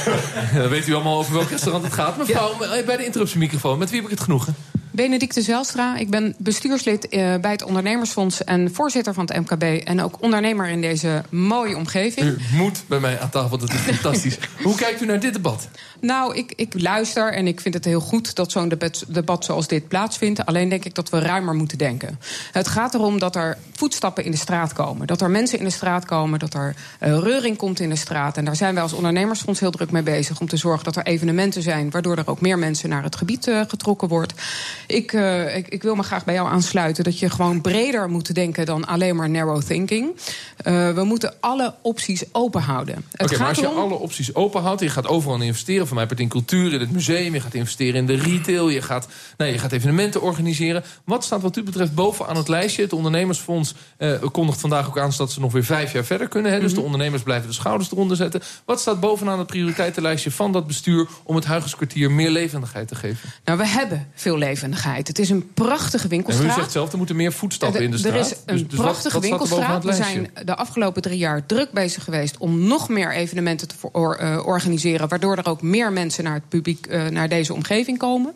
Dan 0.62 0.70
weet 0.70 0.88
u 0.88 0.94
allemaal 0.94 1.18
over 1.18 1.34
welk 1.34 1.50
restaurant 1.50 1.84
het 1.84 1.94
gaat. 1.94 2.18
Mevrouw, 2.18 2.52
ja. 2.60 2.84
bij 2.84 2.98
de 2.98 3.06
interruptiemicrofoon, 3.06 3.78
met 3.78 3.90
wie 3.90 3.98
heb 4.02 4.10
ik 4.10 4.16
het 4.16 4.24
genoegen? 4.24 4.56
Benedicte 4.98 5.42
Zelstra. 5.42 5.98
Ik 5.98 6.10
ben 6.10 6.36
bestuurslid 6.38 7.08
eh, 7.08 7.36
bij 7.42 7.52
het 7.52 7.64
Ondernemersfonds 7.64 8.44
en 8.44 8.74
voorzitter 8.74 9.14
van 9.14 9.26
het 9.26 9.40
MKB. 9.40 9.64
En 9.64 10.02
ook 10.02 10.22
ondernemer 10.22 10.68
in 10.68 10.82
deze 10.82 11.24
mooie 11.30 11.76
omgeving. 11.76 12.28
U 12.28 12.38
moet 12.52 12.84
bij 12.88 13.00
mij 13.00 13.20
aan 13.20 13.30
tafel, 13.30 13.58
dat 13.58 13.74
is 13.74 13.80
fantastisch. 13.80 14.38
Hoe 14.64 14.76
kijkt 14.76 15.02
u 15.02 15.06
naar 15.06 15.20
dit 15.20 15.34
debat? 15.34 15.68
Nou, 16.02 16.36
ik, 16.36 16.54
ik 16.56 16.82
luister 16.82 17.34
en 17.34 17.48
ik 17.48 17.62
vind 17.62 17.74
het 17.74 17.86
heel 17.86 18.00
goed 18.00 18.36
dat 18.36 18.52
zo'n 18.52 18.70
debat, 18.70 19.06
debat 19.08 19.46
zoals 19.46 19.68
dit 19.68 19.88
plaatsvindt. 19.88 20.46
Alleen 20.46 20.70
denk 20.70 20.86
ik 20.86 20.96
dat 20.96 21.10
we 21.10 21.20
ruimer 21.20 21.56
moeten 21.56 21.78
denken. 21.78 22.20
Het 22.52 22.68
gaat 22.68 22.94
erom 22.94 23.20
dat 23.20 23.36
er 23.36 23.58
voetstappen 23.72 24.24
in 24.24 24.32
de 24.32 24.38
straat 24.38 24.74
komen. 24.74 25.08
Dat 25.08 25.22
er 25.22 25.30
mensen 25.30 25.60
in 25.60 25.66
de 25.66 25.72
straat 25.72 26.06
komen, 26.06 26.40
dat 26.40 26.54
er 26.54 26.76
uh, 27.04 27.18
reuring 27.18 27.58
komt 27.58 27.80
in 27.80 27.90
de 27.90 27.96
straat. 27.96 28.38
En 28.38 28.46
daar 28.46 28.56
zijn 28.56 28.74
wij 28.74 28.84
als 28.84 28.94
ondernemersfonds 28.94 29.60
heel 29.60 29.72
druk 29.72 29.92
mee 29.92 30.04
bezig. 30.04 30.40
Om 30.40 30.48
te 30.48 30.58
zorgen 30.58 30.84
dat 30.84 30.96
er 30.96 31.06
evenementen 31.06 31.62
zijn 31.62 31.90
waardoor 31.90 32.18
er 32.18 32.30
ook 32.30 32.42
meer 32.42 32.60
mensen 32.60 32.90
naar 32.90 33.04
het 33.04 33.16
gebied 33.16 33.48
uh, 33.48 33.62
getrokken 33.68 34.08
wordt. 34.08 34.34
Ik, 34.88 35.14
uh, 35.14 35.56
ik, 35.56 35.68
ik, 35.68 35.84
wil 35.84 35.96
me 35.96 36.04
graag 36.04 36.26
bij 36.26 36.34
jou 36.34 36.50
aansluiten 36.50 37.04
dat 37.04 37.20
je 37.20 37.30
gewoon 37.30 37.62
breder 37.62 38.10
moet 38.10 38.36
denken 38.36 38.66
dan 38.66 38.86
alleen 38.86 39.16
maar 39.16 39.30
narrow 39.30 39.62
thinking. 39.62 40.16
we 40.64 41.02
moeten 41.04 41.34
alle 41.40 41.74
opties 41.82 42.24
open 42.32 42.62
houden. 42.62 42.96
Oké, 43.14 43.24
okay, 43.24 43.38
maar 43.38 43.48
als 43.48 43.60
je 43.60 43.68
alle 43.68 43.94
opties 43.94 44.36
open 44.36 44.62
houdt, 44.62 44.82
je 44.82 44.90
gaat 44.90 45.08
overal 45.08 45.42
investeren 45.42 45.88
van 45.88 45.96
mij 45.96 46.06
het 46.10 46.20
in 46.20 46.28
cultuur, 46.28 46.74
in 46.74 46.80
het 46.80 46.92
museum. 46.92 47.34
Je 47.34 47.40
gaat 47.40 47.54
investeren 47.54 47.96
in 47.96 48.06
de 48.06 48.16
retail. 48.16 48.70
Je 48.70 48.82
gaat, 48.82 49.08
nee, 49.38 49.52
je 49.52 49.58
gaat 49.58 49.72
evenementen 49.72 50.22
organiseren. 50.22 50.84
Wat 51.04 51.24
staat 51.24 51.42
wat 51.42 51.58
u 51.58 51.64
betreft 51.64 51.94
bovenaan 51.94 52.38
het 52.38 52.48
lijstje? 52.48 52.82
Het 52.82 52.94
ondernemersfonds 52.94 53.74
uh, 53.98 54.24
kondigt 54.32 54.60
vandaag 54.60 54.88
ook 54.88 55.00
aan... 55.00 55.12
dat 55.18 55.32
ze 55.32 55.40
nog 55.40 55.52
weer 55.52 55.64
vijf 55.64 55.94
jaar 55.94 56.04
verder 56.04 56.28
kunnen. 56.28 56.52
Hè? 56.52 56.60
Dus 56.60 56.70
de 56.70 56.76
mhm. 56.76 56.86
ondernemers 56.86 57.24
blijven 57.24 57.48
de 57.48 57.54
schouders 57.54 57.92
eronder 57.92 58.18
zetten. 58.18 58.42
Wat 58.66 58.80
staat 58.80 59.00
bovenaan 59.00 59.38
het 59.38 59.48
prioriteitenlijstje 59.48 60.32
van 60.32 60.52
dat 60.52 60.68
bestuur... 60.68 61.08
om 61.24 61.36
het 61.36 61.46
Huigenskwartier 61.46 62.12
meer 62.12 62.30
levendigheid 62.30 62.88
te 62.88 62.96
geven? 62.96 63.30
Nou, 63.46 63.58
we 63.58 63.68
hebben 63.68 64.08
veel 64.16 64.38
levendigheid. 64.38 64.77
Het 64.84 65.20
is 65.20 65.30
een 65.30 65.54
prachtige 65.54 66.08
winkelstraat. 66.08 66.50
En 66.50 66.58
u 66.58 66.60
zegt 66.60 66.72
zelf, 66.72 66.92
er 66.92 66.98
moeten 66.98 67.16
meer 67.16 67.34
voetstappen 67.34 67.82
in 67.82 67.92
de 67.92 67.98
straat. 67.98 68.14
Er 68.14 68.20
is 68.20 68.32
een 68.32 68.58
dus, 68.58 68.68
dus 68.68 68.80
prachtige 68.80 69.04
wat, 69.04 69.14
wat 69.14 69.22
winkelstraat. 69.22 69.84
We 69.84 69.94
zijn 69.94 70.30
de 70.46 70.56
afgelopen 70.56 71.02
drie 71.02 71.18
jaar 71.18 71.46
druk 71.46 71.72
bezig 71.72 72.04
geweest... 72.04 72.38
om 72.38 72.68
nog 72.68 72.90
meer 72.90 73.14
evenementen 73.14 73.68
te 73.68 73.76
uh, 73.94 74.42
organiseren... 74.46 75.08
waardoor 75.08 75.38
er 75.38 75.48
ook 75.48 75.62
meer 75.62 75.92
mensen 75.92 76.24
naar 76.24 76.34
het 76.34 76.50
publiek, 76.50 76.88
uh, 76.90 77.08
naar 77.08 77.30
deze 77.30 77.54
omgeving 77.54 77.98
komen. 77.98 78.34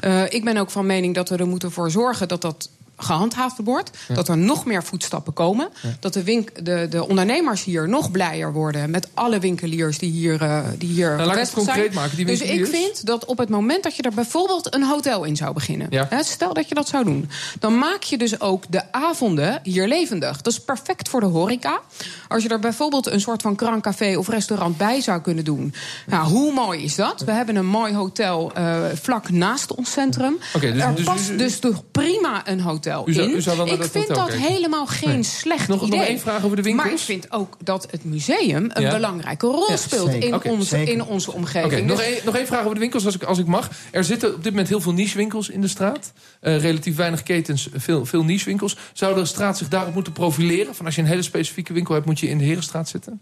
Uh, 0.00 0.22
ik 0.28 0.44
ben 0.44 0.56
ook 0.56 0.70
van 0.70 0.86
mening 0.86 1.14
dat 1.14 1.28
we 1.28 1.36
er 1.36 1.46
moeten 1.46 1.72
voor 1.72 1.90
zorgen 1.90 2.28
dat 2.28 2.42
dat 2.42 2.68
gehandhaafd 2.96 3.56
wordt. 3.64 3.90
Dat 4.08 4.28
er 4.28 4.36
nog 4.36 4.64
meer 4.64 4.84
voetstappen 4.84 5.32
komen. 5.32 5.68
Dat 6.00 6.12
de, 6.12 6.22
wink, 6.22 6.64
de, 6.64 6.86
de 6.90 7.08
ondernemers 7.08 7.64
hier 7.64 7.88
nog 7.88 8.10
blijer 8.10 8.52
worden 8.52 8.90
met 8.90 9.08
alle 9.14 9.38
winkeliers 9.38 9.98
die 9.98 10.10
hier, 10.10 10.42
uh, 10.42 10.60
die 10.78 10.88
hier 10.88 11.16
nou, 11.16 11.38
het 11.38 11.52
concreet 11.52 11.74
zijn. 11.74 11.94
Maken, 11.94 12.16
die 12.16 12.26
dus 12.26 12.40
ik 12.40 12.66
vind 12.66 13.06
dat 13.06 13.24
op 13.24 13.38
het 13.38 13.48
moment 13.48 13.82
dat 13.82 13.96
je 13.96 14.02
er 14.02 14.14
bijvoorbeeld 14.14 14.74
een 14.74 14.84
hotel 14.84 15.24
in 15.24 15.36
zou 15.36 15.52
beginnen. 15.52 15.86
Ja. 15.90 16.06
Hè, 16.10 16.22
stel 16.22 16.54
dat 16.54 16.68
je 16.68 16.74
dat 16.74 16.88
zou 16.88 17.04
doen. 17.04 17.28
Dan 17.58 17.78
maak 17.78 18.02
je 18.02 18.18
dus 18.18 18.40
ook 18.40 18.64
de 18.68 18.92
avonden 18.92 19.60
hier 19.62 19.88
levendig. 19.88 20.42
Dat 20.42 20.52
is 20.52 20.60
perfect 20.60 21.08
voor 21.08 21.20
de 21.20 21.26
horeca. 21.26 21.80
Als 22.28 22.42
je 22.42 22.48
er 22.48 22.60
bijvoorbeeld 22.60 23.06
een 23.06 23.20
soort 23.20 23.42
van 23.42 23.56
krancafé 23.56 24.16
of 24.16 24.28
restaurant 24.28 24.76
bij 24.76 25.00
zou 25.00 25.20
kunnen 25.20 25.44
doen. 25.44 25.74
Nou, 26.06 26.28
hoe 26.28 26.52
mooi 26.52 26.82
is 26.82 26.94
dat? 26.94 27.20
We 27.20 27.32
hebben 27.32 27.56
een 27.56 27.66
mooi 27.66 27.94
hotel 27.94 28.52
uh, 28.58 28.76
vlak 28.94 29.30
naast 29.30 29.74
ons 29.74 29.92
centrum. 29.92 30.38
Okay, 30.54 30.72
dus, 30.72 30.82
er 30.82 30.94
dus, 30.94 31.04
past 31.04 31.28
dus, 31.28 31.36
dus 31.36 31.58
toch 31.58 31.82
prima 31.90 32.48
een 32.48 32.60
hotel 32.60 32.82
u 32.86 33.12
zou, 33.12 33.30
u 33.30 33.40
zou 33.40 33.56
wel 33.56 33.66
ik 33.66 33.82
vind 33.82 34.08
dat 34.08 34.32
helemaal 34.32 34.86
geen 34.86 35.08
nee. 35.08 35.22
slecht 35.22 35.68
nog, 35.68 35.82
idee. 35.82 35.98
Nog 35.98 36.08
één 36.08 36.20
vraag 36.20 36.44
over 36.44 36.56
de 36.56 36.62
winkels. 36.62 36.86
Maar 36.86 36.94
ik 36.94 37.00
vind 37.04 37.32
ook 37.32 37.56
dat 37.62 37.86
het 37.90 38.04
museum 38.04 38.70
een 38.72 38.82
ja. 38.82 38.94
belangrijke 38.94 39.46
rol 39.46 39.70
ja, 39.70 39.76
speelt 39.76 40.12
in, 40.12 40.34
okay, 40.34 40.52
onze, 40.52 40.82
in 40.82 41.04
onze 41.04 41.32
omgeving. 41.32 41.72
Okay, 41.72 41.84
nog, 41.84 42.00
één, 42.00 42.18
nog 42.24 42.36
één 42.36 42.46
vraag 42.46 42.62
over 42.62 42.74
de 42.74 42.80
winkels, 42.80 43.04
als 43.04 43.14
ik, 43.14 43.22
als 43.22 43.38
ik 43.38 43.46
mag. 43.46 43.70
Er 43.90 44.04
zitten 44.04 44.34
op 44.34 44.42
dit 44.42 44.52
moment 44.52 44.68
heel 44.68 44.80
veel 44.80 44.92
nichewinkels 44.92 45.48
in 45.48 45.60
de 45.60 45.68
straat. 45.68 46.12
Uh, 46.42 46.60
relatief 46.60 46.96
weinig 46.96 47.22
ketens, 47.22 47.68
veel, 47.74 48.06
veel 48.06 48.24
nichewinkels. 48.24 48.76
Zou 48.92 49.14
de 49.14 49.24
straat 49.24 49.58
zich 49.58 49.68
daarop 49.68 49.94
moeten 49.94 50.12
profileren? 50.12 50.74
Van 50.74 50.86
als 50.86 50.94
je 50.94 51.00
een 51.00 51.06
hele 51.06 51.22
specifieke 51.22 51.72
winkel 51.72 51.94
hebt, 51.94 52.06
moet 52.06 52.20
je 52.20 52.28
in 52.28 52.38
de 52.38 52.44
Herenstraat 52.44 52.88
zitten? 52.88 53.20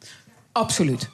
Absoluut. 0.52 1.10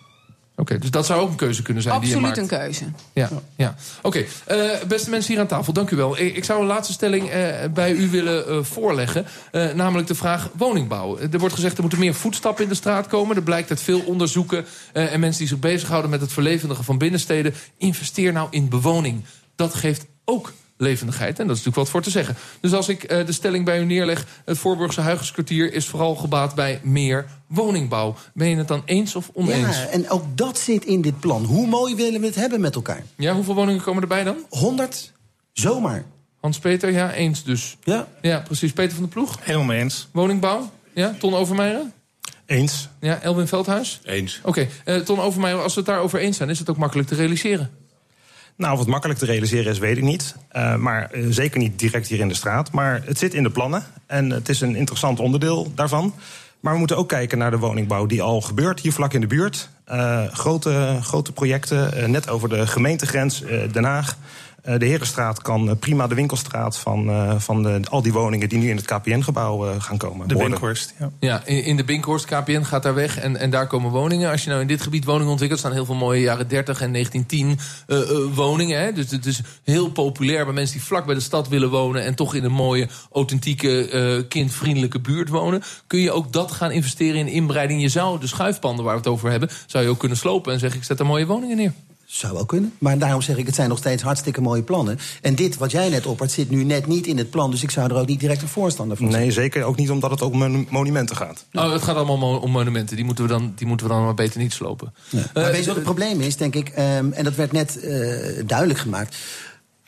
Oké, 0.59 0.79
dus 0.79 0.91
dat 0.91 1.07
zou 1.07 1.21
ook 1.21 1.31
een 1.31 1.37
keuze 1.37 1.63
kunnen 1.63 1.83
zijn 1.83 1.95
Absoluut 1.95 2.19
die 2.19 2.27
je 2.27 2.41
maakt. 2.41 2.53
een 2.53 2.59
keuze. 2.59 2.85
Ja, 3.13 3.29
ja. 3.57 3.75
oké. 4.03 4.27
Okay. 4.47 4.71
Uh, 4.73 4.85
beste 4.85 5.11
mensen 5.11 5.33
hier 5.33 5.41
aan 5.41 5.47
tafel, 5.49 5.73
dank 5.73 5.91
u 5.91 5.97
wel. 5.97 6.19
Ik, 6.19 6.37
ik 6.37 6.45
zou 6.45 6.61
een 6.61 6.67
laatste 6.67 6.93
stelling 6.93 7.35
uh, 7.35 7.49
bij 7.75 7.93
u 7.93 8.09
willen 8.09 8.45
uh, 8.49 8.65
voorleggen. 8.65 9.27
namelijk 9.75 10.09
de 10.09 10.15
vraag 10.15 10.51
woningbouw. 10.57 11.19
Er 11.19 11.39
wordt 11.39 11.55
gezegd 11.55 11.75
er 11.77 11.81
moeten 11.81 11.99
meer 11.99 12.15
voetstappen 12.15 12.63
in 12.63 12.69
de 12.69 12.75
straat 12.75 13.07
komen. 13.07 13.37
Er 13.37 13.43
blijkt 13.43 13.71
uit 13.71 13.81
veel 13.81 14.01
onderzoeken 14.01 14.65
en 14.93 15.21
mensen 15.21 15.39
die 15.39 15.49
zich 15.49 15.59
bezighouden... 15.59 16.11
met 16.11 16.21
het 16.21 16.33
verlevendigen 16.33 16.85
van 16.85 16.99
binnensteden. 16.99 17.55
Investeer 17.77 18.33
nou 18.33 18.49
in 18.51 18.69
bewoning. 18.69 19.25
Dat 19.57 19.75
geeft 19.75 20.07
ook 20.25 20.53
levendigheid. 20.79 21.39
En 21.39 21.47
dat 21.47 21.57
is 21.57 21.65
natuurlijk 21.65 21.77
wat 21.77 21.89
voor 21.89 22.03
te 22.03 22.11
zeggen. 22.11 22.37
Dus 22.61 22.73
als 22.73 22.89
ik 22.89 23.13
uh, 23.13 23.27
de 23.27 23.33
stelling 23.33 23.65
bij 23.65 23.81
u 23.81 23.85
neerleg... 23.85 24.27
het 24.45 24.59
Voorburgse 24.59 25.01
Huigenskwartier 25.01 25.73
is 25.73 25.87
vooral 25.87 26.15
gebaat 26.15 26.55
bij 26.55 26.81
meer 26.83 27.27
woningbouw. 27.47 28.15
Ben 28.35 28.49
je 28.49 28.57
het 28.57 28.69
dan 28.69 28.83
eens 28.85 29.15
of 29.15 29.31
oneens? 29.33 29.77
Ja, 29.77 29.87
en 29.87 30.11
ook 30.11 30.25
dat 30.35 30.59
zit 30.59 30.85
in 30.85 31.01
dit 31.01 31.21
plan. 31.21 31.45
Hoe 31.45 31.67
mooi 31.67 31.95
willen 31.95 32.21
we 32.21 32.27
het 32.27 32.35
hebben 32.35 32.61
met 32.61 32.75
elkaar? 32.75 33.03
Ja, 33.17 33.35
hoeveel 33.35 33.55
woningen 33.55 33.83
komen 33.83 34.03
erbij 34.03 34.25
dan? 34.25 34.37
100, 34.49 35.13
zomaar. 35.53 36.05
Hans-Peter, 36.41 36.93
ja, 36.93 37.13
eens 37.13 37.45
dus. 37.45 37.77
Ja. 37.83 38.09
Ja, 38.21 38.41
precies. 38.41 38.73
Peter 38.73 38.95
van 38.95 39.05
de 39.05 39.11
Ploeg? 39.11 39.39
Helemaal 39.41 39.67
mee 39.67 39.81
eens. 39.81 40.09
Woningbouw? 40.13 40.71
Ja, 40.95 41.15
Ton 41.19 41.35
Overmeijer? 41.35 41.83
Eens. 42.47 42.89
Ja, 43.01 43.21
Elwin 43.21 43.47
Veldhuis? 43.47 44.01
Eens. 44.05 44.41
Oké, 44.43 44.49
okay. 44.49 44.97
uh, 44.99 45.05
Ton 45.05 45.21
Overmeijer, 45.21 45.63
als 45.63 45.75
we 45.75 45.81
het 45.81 45.89
daarover 45.89 46.19
eens 46.19 46.37
zijn... 46.37 46.49
is 46.49 46.59
het 46.59 46.71
ook 46.71 46.77
makkelijk 46.77 47.09
te 47.09 47.15
realiseren? 47.15 47.71
Nou, 48.59 48.73
of 48.73 48.79
het 48.79 48.89
makkelijk 48.89 49.19
te 49.19 49.25
realiseren 49.25 49.73
is, 49.73 49.79
weet 49.79 49.97
ik 49.97 50.03
niet. 50.03 50.37
Uh, 50.53 50.77
maar 50.77 51.11
uh, 51.13 51.27
zeker 51.31 51.59
niet 51.59 51.79
direct 51.79 52.09
hier 52.09 52.21
in 52.21 52.29
de 52.29 52.35
straat. 52.35 52.73
Maar 52.73 53.03
het 53.05 53.19
zit 53.19 53.35
in 53.35 53.43
de 53.43 53.51
plannen 53.51 53.85
en 54.07 54.31
het 54.31 54.49
is 54.49 54.61
een 54.61 54.77
interessant 54.77 55.21
onderdeel 55.21 55.73
daarvan. 55.75 56.15
Maar 56.61 56.73
we 56.73 56.79
moeten 56.79 56.97
ook 56.97 57.09
kijken 57.09 57.39
naar 57.39 57.51
de 57.51 57.59
woningbouw 57.59 58.07
die 58.07 58.23
al 58.23 58.41
gebeurt 58.41 58.81
hier 58.81 58.93
vlak 58.93 59.13
in 59.13 59.21
de 59.21 59.27
buurt. 59.27 59.69
Uh, 59.93 60.25
grote, 60.27 60.99
grote 61.03 61.33
projecten, 61.33 62.11
net 62.11 62.29
over 62.29 62.49
de 62.49 62.67
gemeentegrens 62.67 63.43
Den 63.73 63.85
Haag. 63.85 64.17
Eh, 64.63 64.79
de 64.79 64.87
Herenstraat 64.87 65.43
kan 65.43 65.69
eh, 65.69 65.77
prima 65.77 66.07
de 66.07 66.15
winkelstraat 66.15 66.79
van, 66.79 67.11
eh, 67.11 67.39
van 67.39 67.63
de, 67.63 67.81
al 67.91 68.03
die 68.03 68.13
woningen 68.13 68.49
die 68.49 68.59
nu 68.59 68.69
in 68.69 68.77
het 68.77 68.85
KPN-gebouw 68.85 69.81
gaan 69.81 69.97
komen. 69.97 70.29
De 70.29 70.37
Binkhorst, 70.37 70.95
ja. 70.99 71.11
Ja, 71.21 71.43
in, 71.45 71.65
in 71.65 71.77
de 71.77 71.85
Binkhorst, 71.85 72.25
KPN 72.25 72.63
gaat 72.63 72.83
daar 72.83 72.95
weg 72.95 73.19
en, 73.19 73.37
en 73.37 73.51
daar 73.51 73.67
komen 73.67 73.91
woningen. 73.91 74.31
Als 74.31 74.43
je 74.43 74.49
nou 74.49 74.61
in 74.61 74.67
dit 74.67 74.83
gebied 74.83 75.05
woningen 75.05 75.31
ontwikkelt, 75.31 75.61
staan 75.61 75.73
heel 75.73 75.85
veel 75.85 75.95
mooie 75.95 76.21
jaren 76.21 76.49
30 76.49 76.81
en 76.81 76.93
1910 76.93 77.59
uh, 77.87 78.11
uh, 78.11 78.35
woningen. 78.35 78.81
Hè? 78.81 78.93
Dus 78.93 79.11
het 79.11 79.27
is 79.27 79.41
heel 79.65 79.91
populair 79.91 80.45
bij 80.45 80.55
mensen 80.55 80.77
die 80.77 80.87
vlak 80.87 81.07
bij 81.07 81.15
de 81.15 81.21
stad 81.21 81.49
willen 81.49 81.71
wonen 81.71 82.05
en 82.05 82.15
toch 82.15 82.35
in 82.35 82.45
een 82.45 82.53
mooie, 82.53 82.89
authentieke, 83.13 83.93
uh, 83.93 84.29
kindvriendelijke 84.29 85.01
buurt 85.01 85.29
wonen. 85.29 85.63
Kun 85.87 86.01
je 86.01 86.13
ook 86.13 86.33
dat 86.33 86.53
gaan 86.53 86.71
investeren 86.71 87.21
in 87.21 87.29
inbreiding? 87.29 87.81
Je 87.81 87.89
zou 87.89 88.21
de 88.21 88.27
schuifpanden 88.27 88.85
waar 88.85 88.95
we 88.95 89.01
het 89.01 89.09
over 89.09 89.31
hebben, 89.31 89.49
zou 89.67 89.85
je 89.85 89.91
ook 89.91 89.99
kunnen 89.99 90.19
slopen 90.19 90.53
en 90.53 90.59
zeggen: 90.59 90.79
ik 90.79 90.87
zet 90.87 90.99
er 90.99 91.07
mooie 91.07 91.27
woningen 91.27 91.57
neer. 91.57 91.73
Zou 92.11 92.35
wel 92.35 92.47
kunnen. 92.47 92.73
Maar 92.79 92.99
daarom 92.99 93.23
zeg 93.23 93.37
ik, 93.37 93.47
het 93.47 93.55
zijn 93.55 93.69
nog 93.69 93.79
steeds 93.79 94.03
hartstikke 94.03 94.41
mooie 94.41 94.63
plannen. 94.63 94.99
En 95.23 95.35
dit 95.35 95.57
wat 95.57 95.71
jij 95.71 95.89
net 95.89 96.07
oppert 96.07 96.31
zit 96.31 96.51
nu 96.51 96.65
net 96.65 96.87
niet 96.87 97.07
in 97.07 97.19
het 97.19 97.31
plan. 97.31 97.51
Dus 97.51 97.63
ik 97.63 97.71
zou 97.71 97.91
er 97.91 97.97
ook 97.97 98.07
niet 98.07 98.21
direct 98.21 98.43
een 98.43 98.49
voorstander 98.49 98.97
van 98.97 99.11
zijn. 99.11 99.23
Nee, 99.23 99.33
zeker 99.33 99.65
ook 99.65 99.77
niet 99.77 99.91
omdat 99.91 100.11
het 100.11 100.23
ook 100.23 100.33
om 100.33 100.67
monumenten 100.71 101.17
gaat. 101.17 101.47
Oh, 101.53 101.73
het 101.73 101.83
gaat 101.83 101.97
allemaal 101.97 102.39
om 102.39 102.51
monumenten. 102.51 102.97
Die 102.97 103.05
moeten 103.05 103.25
we 103.25 103.31
dan, 103.31 103.53
die 103.57 103.67
moeten 103.67 103.87
we 103.87 103.93
dan 103.93 104.05
maar 104.05 104.15
beter 104.15 104.41
niet 104.41 104.53
slopen. 104.53 104.95
Ja. 105.09 105.19
Uh, 105.19 105.25
maar 105.35 105.53
weet 105.53 105.61
je 105.61 105.67
wat 105.67 105.75
het 105.75 105.85
probleem 105.85 106.21
is, 106.21 106.37
denk 106.37 106.55
ik? 106.55 106.69
Um, 106.69 107.13
en 107.13 107.25
dat 107.25 107.35
werd 107.35 107.53
net 107.53 107.79
uh, 107.85 108.43
duidelijk 108.47 108.79
gemaakt. 108.79 109.17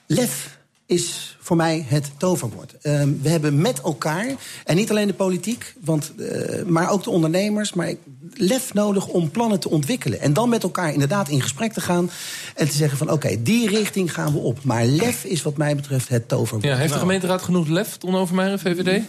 Lef 0.06 0.58
is 0.90 1.36
voor 1.40 1.56
mij 1.56 1.84
het 1.88 2.10
toverwoord. 2.16 2.74
Uh, 2.82 3.02
we 3.22 3.28
hebben 3.28 3.60
met 3.60 3.80
elkaar, 3.80 4.26
en 4.64 4.76
niet 4.76 4.90
alleen 4.90 5.06
de 5.06 5.14
politiek, 5.14 5.74
want, 5.80 6.12
uh, 6.16 6.62
maar 6.66 6.90
ook 6.90 7.04
de 7.04 7.10
ondernemers... 7.10 7.72
maar 7.72 7.94
lef 8.34 8.74
nodig 8.74 9.06
om 9.06 9.30
plannen 9.30 9.60
te 9.60 9.68
ontwikkelen. 9.70 10.20
En 10.20 10.32
dan 10.32 10.48
met 10.48 10.62
elkaar 10.62 10.92
inderdaad 10.92 11.28
in 11.28 11.42
gesprek 11.42 11.72
te 11.72 11.80
gaan... 11.80 12.10
en 12.54 12.68
te 12.68 12.76
zeggen 12.76 12.98
van 12.98 13.06
oké, 13.06 13.26
okay, 13.26 13.42
die 13.42 13.68
richting 13.68 14.14
gaan 14.14 14.32
we 14.32 14.38
op. 14.38 14.64
Maar 14.64 14.84
lef 14.84 15.24
is 15.24 15.42
wat 15.42 15.56
mij 15.56 15.76
betreft 15.76 16.08
het 16.08 16.28
toverwoord. 16.28 16.64
Ja, 16.64 16.76
heeft 16.76 16.92
de 16.92 16.98
gemeenteraad 16.98 17.42
genoeg 17.42 17.68
lef, 17.68 17.96
Ton 17.96 18.16
Overmeijer, 18.16 18.58
VVD? 18.58 19.02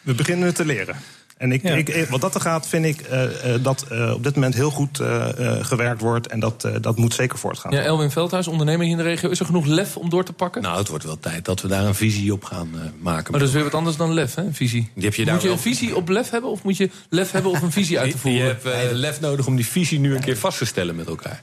We 0.00 0.14
beginnen 0.14 0.54
te 0.54 0.64
leren. 0.64 0.96
En 1.42 1.52
ik, 1.52 1.62
Ja. 1.62 1.74
ik, 1.74 2.06
wat 2.10 2.20
dat 2.20 2.34
er 2.34 2.40
gaat, 2.40 2.68
vind 2.68 2.84
ik 2.84 3.00
eh, 3.00 3.54
eh, 3.54 3.62
dat 3.64 3.84
eh, 3.90 4.12
op 4.14 4.22
dit 4.24 4.34
moment 4.34 4.54
heel 4.54 4.70
goed 4.70 4.98
eh, 5.00 5.28
eh, 5.58 5.64
gewerkt 5.64 6.00
wordt. 6.00 6.26
En 6.26 6.40
dat, 6.40 6.64
eh, 6.64 6.72
dat 6.80 6.96
moet 6.96 7.14
zeker 7.14 7.38
voortgaan. 7.38 7.72
Ja, 7.72 7.80
Elwin 7.82 8.10
Veldhuis, 8.10 8.46
ondernemer 8.48 8.82
hier 8.82 8.90
in 8.92 8.96
de 8.96 9.02
regio. 9.02 9.30
Is 9.30 9.40
er 9.40 9.46
genoeg 9.46 9.66
lef 9.66 9.96
om 9.96 10.10
door 10.10 10.24
te 10.24 10.32
pakken? 10.32 10.62
Nou, 10.62 10.78
het 10.78 10.88
wordt 10.88 11.04
wel 11.04 11.20
tijd 11.20 11.44
dat 11.44 11.60
we 11.60 11.68
daar 11.68 11.84
een 11.84 11.94
visie 11.94 12.32
op 12.32 12.44
gaan 12.44 12.68
eh, 12.74 12.80
maken. 13.00 13.30
Maar 13.30 13.40
dat 13.40 13.48
is 13.48 13.54
weer 13.54 13.64
wat 13.64 13.74
anders 13.74 13.96
dan 13.96 14.12
lef, 14.14 14.34
hè? 14.34 14.42
Een 14.42 14.54
visie. 14.54 14.90
Die 14.94 15.04
heb 15.04 15.14
je 15.14 15.24
daar 15.24 15.32
moet 15.34 15.42
je 15.42 15.48
wel- 15.48 15.56
een 15.56 15.62
visie 15.62 15.96
op 15.96 16.08
lef 16.08 16.30
hebben 16.30 16.50
of 16.50 16.62
moet 16.62 16.76
je 16.76 16.90
lef 17.08 17.30
hebben 17.30 17.50
of 17.50 17.62
een 17.62 17.72
visie 17.72 17.98
uit 17.98 18.10
te 18.10 18.16
Je 18.16 18.22
voeren? 18.22 18.46
hebt 18.46 18.64
eh, 18.64 18.72
lef 18.92 19.20
nodig 19.20 19.46
om 19.46 19.56
die 19.56 19.66
visie 19.66 20.00
nu 20.00 20.14
een 20.14 20.20
keer 20.20 20.36
vast 20.36 20.58
te 20.58 20.64
stellen 20.64 20.96
met 20.96 21.06
elkaar. 21.06 21.40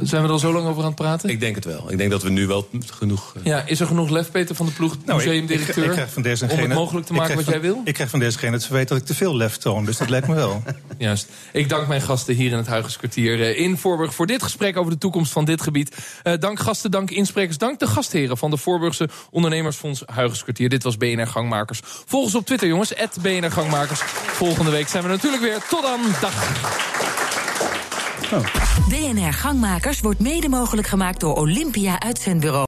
Zijn 0.00 0.22
we 0.22 0.26
er 0.28 0.32
al 0.32 0.38
zo 0.38 0.52
lang 0.52 0.66
over 0.66 0.80
aan 0.82 0.86
het 0.86 0.96
praten? 0.96 1.28
Ik 1.30 1.40
denk 1.40 1.54
het 1.54 1.64
wel. 1.64 1.90
Ik 1.92 1.98
denk 1.98 2.10
dat 2.10 2.22
we 2.22 2.30
nu 2.30 2.46
wel 2.46 2.68
genoeg... 2.86 3.34
Ja, 3.42 3.62
is 3.66 3.80
er 3.80 3.86
genoeg 3.86 4.10
lef, 4.10 4.30
Peter 4.30 4.54
van 4.54 4.66
de 4.66 4.72
Ploeg, 4.72 4.96
Nou, 5.04 5.20
ik- 5.20 5.26
museumdirecteur, 5.26 5.78
ik, 5.84 5.90
ik 5.90 5.96
krijg 5.96 6.12
van 6.12 6.22
deze 6.22 6.44
en 6.46 6.50
om 6.50 6.58
het 6.58 6.68
mogelijk 6.74 7.06
te 7.06 7.12
maken 7.12 7.36
wat 7.36 7.46
jij 7.46 7.60
wil? 7.60 7.80
Ik 7.84 7.94
krijg 7.94 8.10
van 8.10 8.18
deze 8.18 8.46
het 8.46 8.64
verwijt 8.64 8.88
dat 8.88 8.98
ik 8.98 9.04
te 9.04 9.14
veel 9.14 9.36
lef 9.36 9.40
toon. 9.50 9.84
Dus 9.84 9.96
dat 9.96 10.08
lijkt 10.08 10.28
me 10.28 10.34
wel. 10.34 10.62
Juist. 10.98 11.28
Ik 11.52 11.68
dank 11.68 11.88
mijn 11.88 12.00
gasten 12.00 12.34
hier 12.34 12.50
in 12.50 12.56
het 12.56 12.66
Huigenskwartier 12.66 13.40
eh, 13.40 13.58
in 13.58 13.78
Voorburg... 13.78 14.14
voor 14.14 14.26
dit 14.26 14.42
gesprek 14.42 14.76
over 14.76 14.92
de 14.92 14.98
toekomst 14.98 15.32
van 15.32 15.44
dit 15.44 15.62
gebied. 15.62 15.96
Eh, 16.22 16.32
dank 16.38 16.60
gasten, 16.60 16.90
dank 16.90 17.10
insprekers, 17.10 17.58
dank 17.58 17.78
de 17.78 17.86
gastheren... 17.86 18.36
van 18.36 18.50
de 18.50 18.56
Voorburgse 18.56 19.08
Ondernemersfonds 19.30 20.02
Huigenskwartier. 20.06 20.68
Dit 20.68 20.82
was 20.82 20.96
BNR 20.96 21.26
Gangmakers. 21.26 21.80
Volg 21.84 22.24
ons 22.24 22.34
op 22.34 22.46
Twitter, 22.46 22.68
jongens, 22.68 22.92
BNR 23.20 23.50
Gangmakers. 23.50 24.00
Volgende 24.26 24.70
week 24.70 24.88
zijn 24.88 25.02
we 25.02 25.08
natuurlijk 25.08 25.42
weer. 25.42 25.58
Tot 25.68 25.82
dan, 25.82 26.00
dag. 26.20 26.34
BNR 28.88 29.32
Gangmakers 29.32 30.00
wordt 30.00 30.20
mede 30.20 30.48
mogelijk 30.48 30.86
gemaakt 30.86 31.20
door 31.20 31.36
Olympia 31.36 32.00
Uitzendbureau. 32.00 32.60